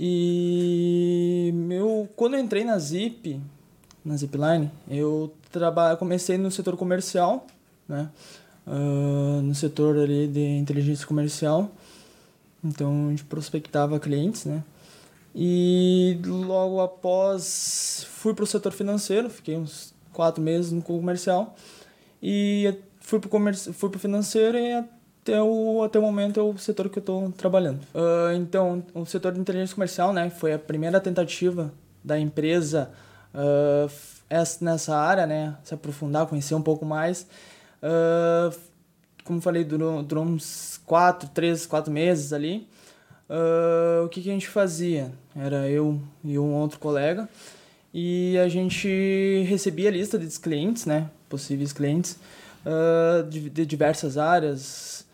[0.00, 3.40] E meu, quando eu entrei na Zip,
[4.04, 5.34] na Zipline, eu
[5.98, 7.44] comecei no setor comercial,
[7.88, 8.08] né?
[8.64, 11.72] Uh, no setor ali de inteligência comercial.
[12.62, 14.62] Então a gente prospectava clientes, né?
[15.34, 21.56] E logo após fui para o setor financeiro, fiquei uns quatro meses no comercial
[22.22, 24.84] e fui para o fui pro financeiro e
[25.28, 27.80] até o, até o momento é o setor que eu estou trabalhando.
[27.94, 31.72] Uh, então, o setor de inteligência comercial né, foi a primeira tentativa
[32.02, 32.90] da empresa
[33.34, 33.90] uh,
[34.60, 37.26] nessa área, né, se aprofundar, conhecer um pouco mais.
[37.82, 38.56] Uh,
[39.24, 42.66] como falei, durou, durou uns quatro, três, quatro meses ali.
[43.28, 45.12] Uh, o que, que a gente fazia?
[45.36, 47.28] Era eu e um outro colega
[47.92, 52.18] e a gente recebia a lista de clientes, né, possíveis clientes
[52.64, 55.06] uh, de, de, diversas áreas.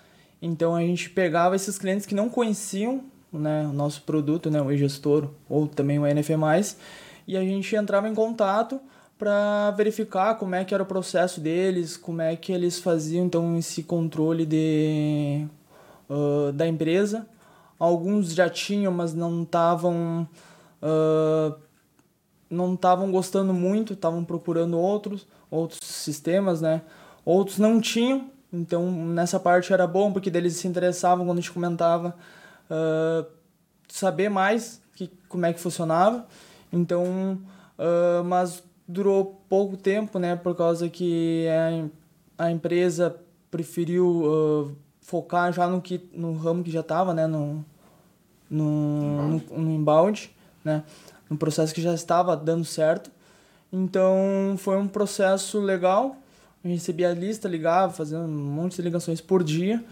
[0.45, 4.71] Então a gente pegava esses clientes que não conheciam, né, o nosso produto, né, o
[4.71, 6.35] e-gestor ou também o NF+,
[7.27, 8.79] e a gente entrava em contato
[9.19, 13.57] para verificar como é que era o processo deles, como é que eles faziam então
[13.57, 15.47] esse controle de,
[16.11, 17.27] uh, da empresa.
[17.79, 20.29] Alguns já tinham, mas não estavam
[20.83, 21.57] uh,
[22.51, 26.83] não estavam gostando muito, estavam procurando outros outros sistemas, né?
[27.25, 31.53] Outros não tinham, então nessa parte era bom porque eles se interessavam quando a gente
[31.53, 32.15] comentava
[32.71, 33.27] uh,
[33.89, 36.27] saber mais que como é que funcionava.
[36.73, 37.39] Então,
[38.25, 40.37] mas durou pouco tempo, né?
[40.37, 41.47] Por causa que
[42.39, 43.17] a, a empresa
[43.51, 47.27] preferiu uh, focar já no, que, no ramo que já estava, né?
[47.27, 47.65] No,
[48.51, 50.35] no, no, no inbound,
[50.65, 50.83] né?
[51.29, 53.11] No processo que já estava dando certo.
[53.73, 56.17] Então, foi um processo legal.
[56.65, 59.85] Eu recebia a lista, ligava, fazendo um monte de ligações por dia.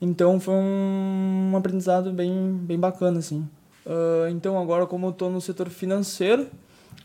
[0.00, 3.48] Então, foi um, aprendizado bem, bem bacana, assim.
[3.86, 6.46] Uh, então, agora, como eu estou no setor financeiro,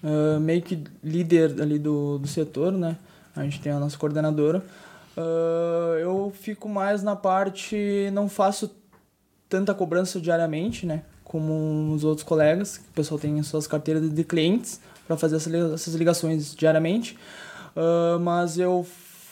[0.03, 2.97] uh, meio que líder ali do, do setor, né?
[3.35, 4.63] A gente tem a nossa coordenadora.
[5.17, 8.69] Uh, eu fico mais na parte, não faço
[9.47, 11.03] tanta cobrança diariamente, né?
[11.23, 15.95] Como os outros colegas, que o pessoal tem suas carteiras de clientes para fazer essas
[15.95, 17.17] ligações diariamente.
[17.75, 18.85] Uh, mas eu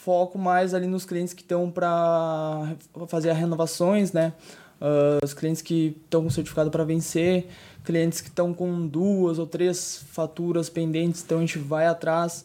[0.04, 2.74] foco mais ali nos clientes que estão para
[3.06, 4.32] fazer renovações, né?
[4.80, 7.46] Uh, os clientes que estão com certificado para vencer,
[7.84, 12.44] clientes que estão com duas ou três faturas pendentes, então a gente vai atrás,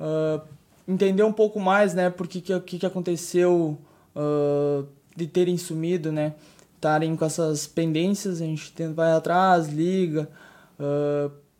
[0.00, 0.40] uh,
[0.88, 3.76] entender um pouco mais, né, por que, que, que aconteceu
[4.16, 6.32] uh, de terem sumido, né,
[6.76, 10.30] estarem com essas pendências, a gente tenta, vai atrás, liga,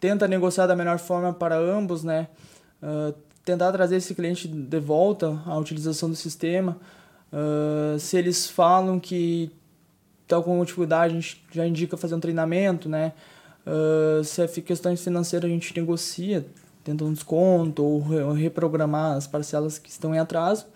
[0.01, 2.29] tenta negociar da melhor forma para ambos, né,
[3.47, 6.77] tentar trazer esse cliente de volta à utilização do sistema,
[7.99, 9.51] se eles falam que
[10.27, 13.13] está com dificuldade, a gente já indica fazer um treinamento, né?
[13.67, 16.47] Uh, se é questões financeiras, a gente negocia,
[16.85, 20.67] tenta um desconto ou reprogramar as parcelas que estão em atraso.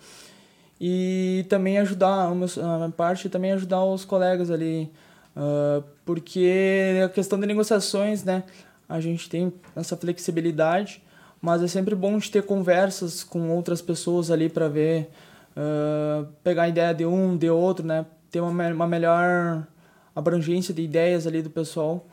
[0.79, 4.91] E também ajudar, a minha parte também ajudar os colegas ali,
[5.35, 8.43] uh, porque a questão de negociações, né?
[8.89, 11.01] A gente tem essa flexibilidade,
[11.41, 15.09] mas é sempre bom de ter conversas com outras pessoas ali para ver,
[15.57, 18.05] uh, pegar a ideia de um, de outro, né?
[18.29, 19.67] ter uma, uma melhor
[20.15, 22.05] abrangência de ideias ali do pessoal.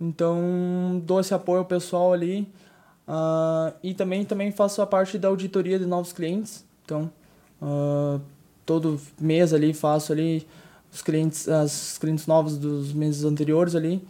[0.00, 2.52] Então, dou esse apoio ao pessoal ali.
[3.06, 6.64] Uh, e também, também faço a parte da auditoria de novos clientes.
[6.84, 7.10] Então,
[7.60, 8.20] uh,
[8.66, 10.46] todo mês ali faço ali
[10.92, 14.02] os clientes, as clientes novos dos meses anteriores ali.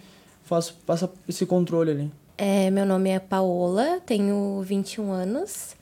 [0.45, 2.13] Faço, faço esse controle ali.
[2.37, 5.77] É, meu nome é Paola, tenho 21 anos.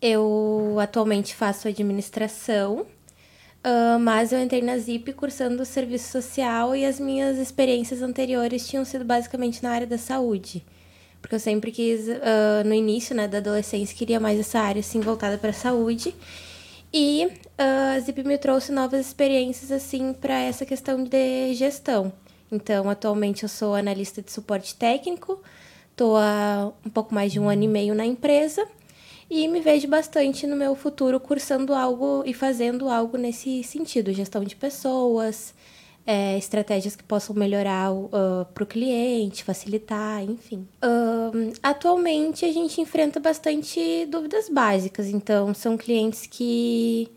[0.00, 2.86] Eu atualmente faço administração
[3.58, 8.84] Uh, mas eu entrei na ZIP cursando serviço social e as minhas experiências anteriores tinham
[8.84, 10.64] sido basicamente na área da saúde.
[11.20, 15.00] Porque eu sempre quis, uh, no início né, da adolescência, queria mais essa área assim,
[15.00, 16.14] voltada para a saúde.
[16.92, 22.12] E uh, a ZIP me trouxe novas experiências assim para essa questão de gestão.
[22.50, 25.42] Então, atualmente eu sou analista de suporte técnico,
[25.98, 28.64] estou há um pouco mais de um ano e meio na empresa
[29.28, 34.44] e me vejo bastante no meu futuro cursando algo e fazendo algo nesse sentido, gestão
[34.44, 35.52] de pessoas,
[36.06, 40.66] é, estratégias que possam melhorar uh, para o cliente, facilitar, enfim.
[40.82, 47.10] Uh, atualmente a gente enfrenta bastante dúvidas básicas, então são clientes que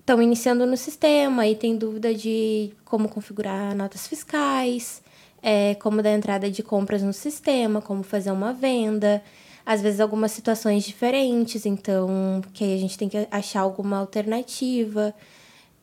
[0.00, 5.01] estão iniciando no sistema e tem dúvida de como configurar notas fiscais,
[5.42, 9.22] é, como dar entrada de compras no sistema, como fazer uma venda
[9.64, 15.14] às vezes algumas situações diferentes, então que a gente tem que achar alguma alternativa.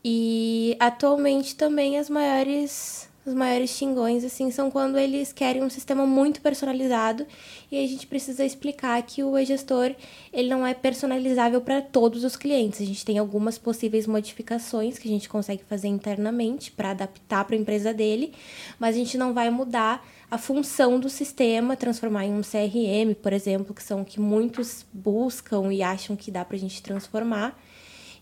[0.03, 6.06] E atualmente também as maiores os maiores xingões assim são quando eles querem um sistema
[6.06, 7.26] muito personalizado
[7.72, 9.94] e a gente precisa explicar que o e-gestor
[10.32, 12.82] ele não é personalizável para todos os clientes.
[12.82, 17.56] A gente tem algumas possíveis modificações que a gente consegue fazer internamente para adaptar para
[17.56, 18.34] a empresa dele,
[18.80, 23.34] mas a gente não vai mudar a função do sistema, transformar em um CRM, por
[23.34, 27.60] exemplo, que são que muitos buscam e acham que dá para a gente transformar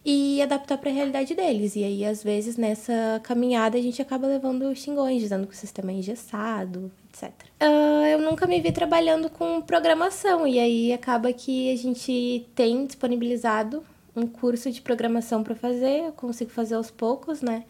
[0.09, 1.75] e adaptar para a realidade deles.
[1.75, 5.91] E aí, às vezes, nessa caminhada, a gente acaba levando xingões, dizendo que o sistema
[5.91, 7.29] é engessado, etc.
[7.29, 12.47] Uh, ah, eu nunca me vi trabalhando com programação, e aí acaba que a gente
[12.55, 13.83] tem disponibilizado
[14.15, 17.65] um curso de programação para fazer, eu consigo fazer aos poucos, né?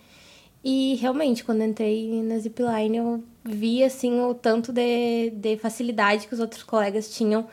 [0.64, 6.34] E realmente, quando entrei na Zipline, eu vi assim o tanto de, de facilidade que
[6.36, 7.48] os outros colegas tinham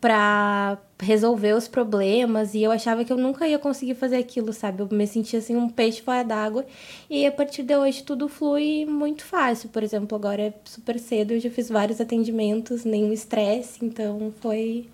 [0.00, 4.80] para resolver os problemas e eu achava que eu nunca ia conseguir fazer aquilo, sabe?
[4.82, 6.64] Eu me sentia assim um peixe fora d'água
[7.10, 9.68] e a partir de hoje tudo flui muito fácil.
[9.70, 14.88] Por exemplo, agora é super cedo, eu já fiz vários atendimentos, nenhum estresse, então foi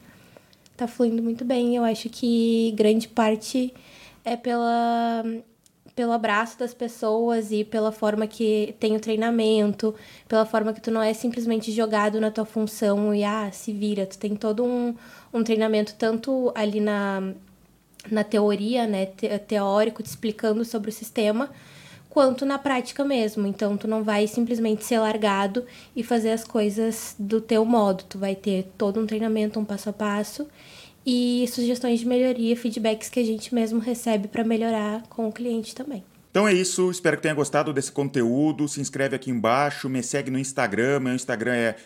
[0.77, 1.77] tá fluindo muito bem.
[1.77, 3.73] Eu acho que grande parte
[4.25, 5.25] é pela
[5.95, 9.95] pelo abraço das pessoas e pela forma que tem o treinamento,
[10.29, 14.05] pela forma que tu não é simplesmente jogado na tua função e ah, se vira.
[14.05, 14.95] Tu tem todo um,
[15.33, 17.33] um treinamento tanto ali na,
[18.11, 21.49] na teoria, né, te, teórico, te explicando sobre o sistema,
[22.11, 23.47] quanto na prática mesmo.
[23.47, 25.65] Então, tu não vai simplesmente ser largado
[25.95, 28.03] e fazer as coisas do teu modo.
[28.09, 30.49] Tu vai ter todo um treinamento, um passo a passo
[31.07, 35.75] e sugestões de melhoria, feedbacks que a gente mesmo recebe para melhorar com o cliente
[35.75, 36.03] também.
[36.31, 38.67] Então é isso, espero que tenha gostado desse conteúdo.
[38.67, 40.99] Se inscreve aqui embaixo, me segue no Instagram.
[40.99, 41.77] Meu Instagram é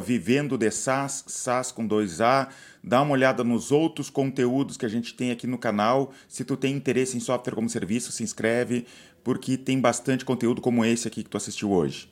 [0.00, 2.48] vivendo de SAS, SAS com dois A.
[2.80, 6.12] Dá uma olhada nos outros conteúdos que a gente tem aqui no canal.
[6.28, 8.86] Se tu tem interesse em software como serviço, se inscreve,
[9.24, 12.08] porque tem bastante conteúdo como esse aqui que tu assistiu hoje.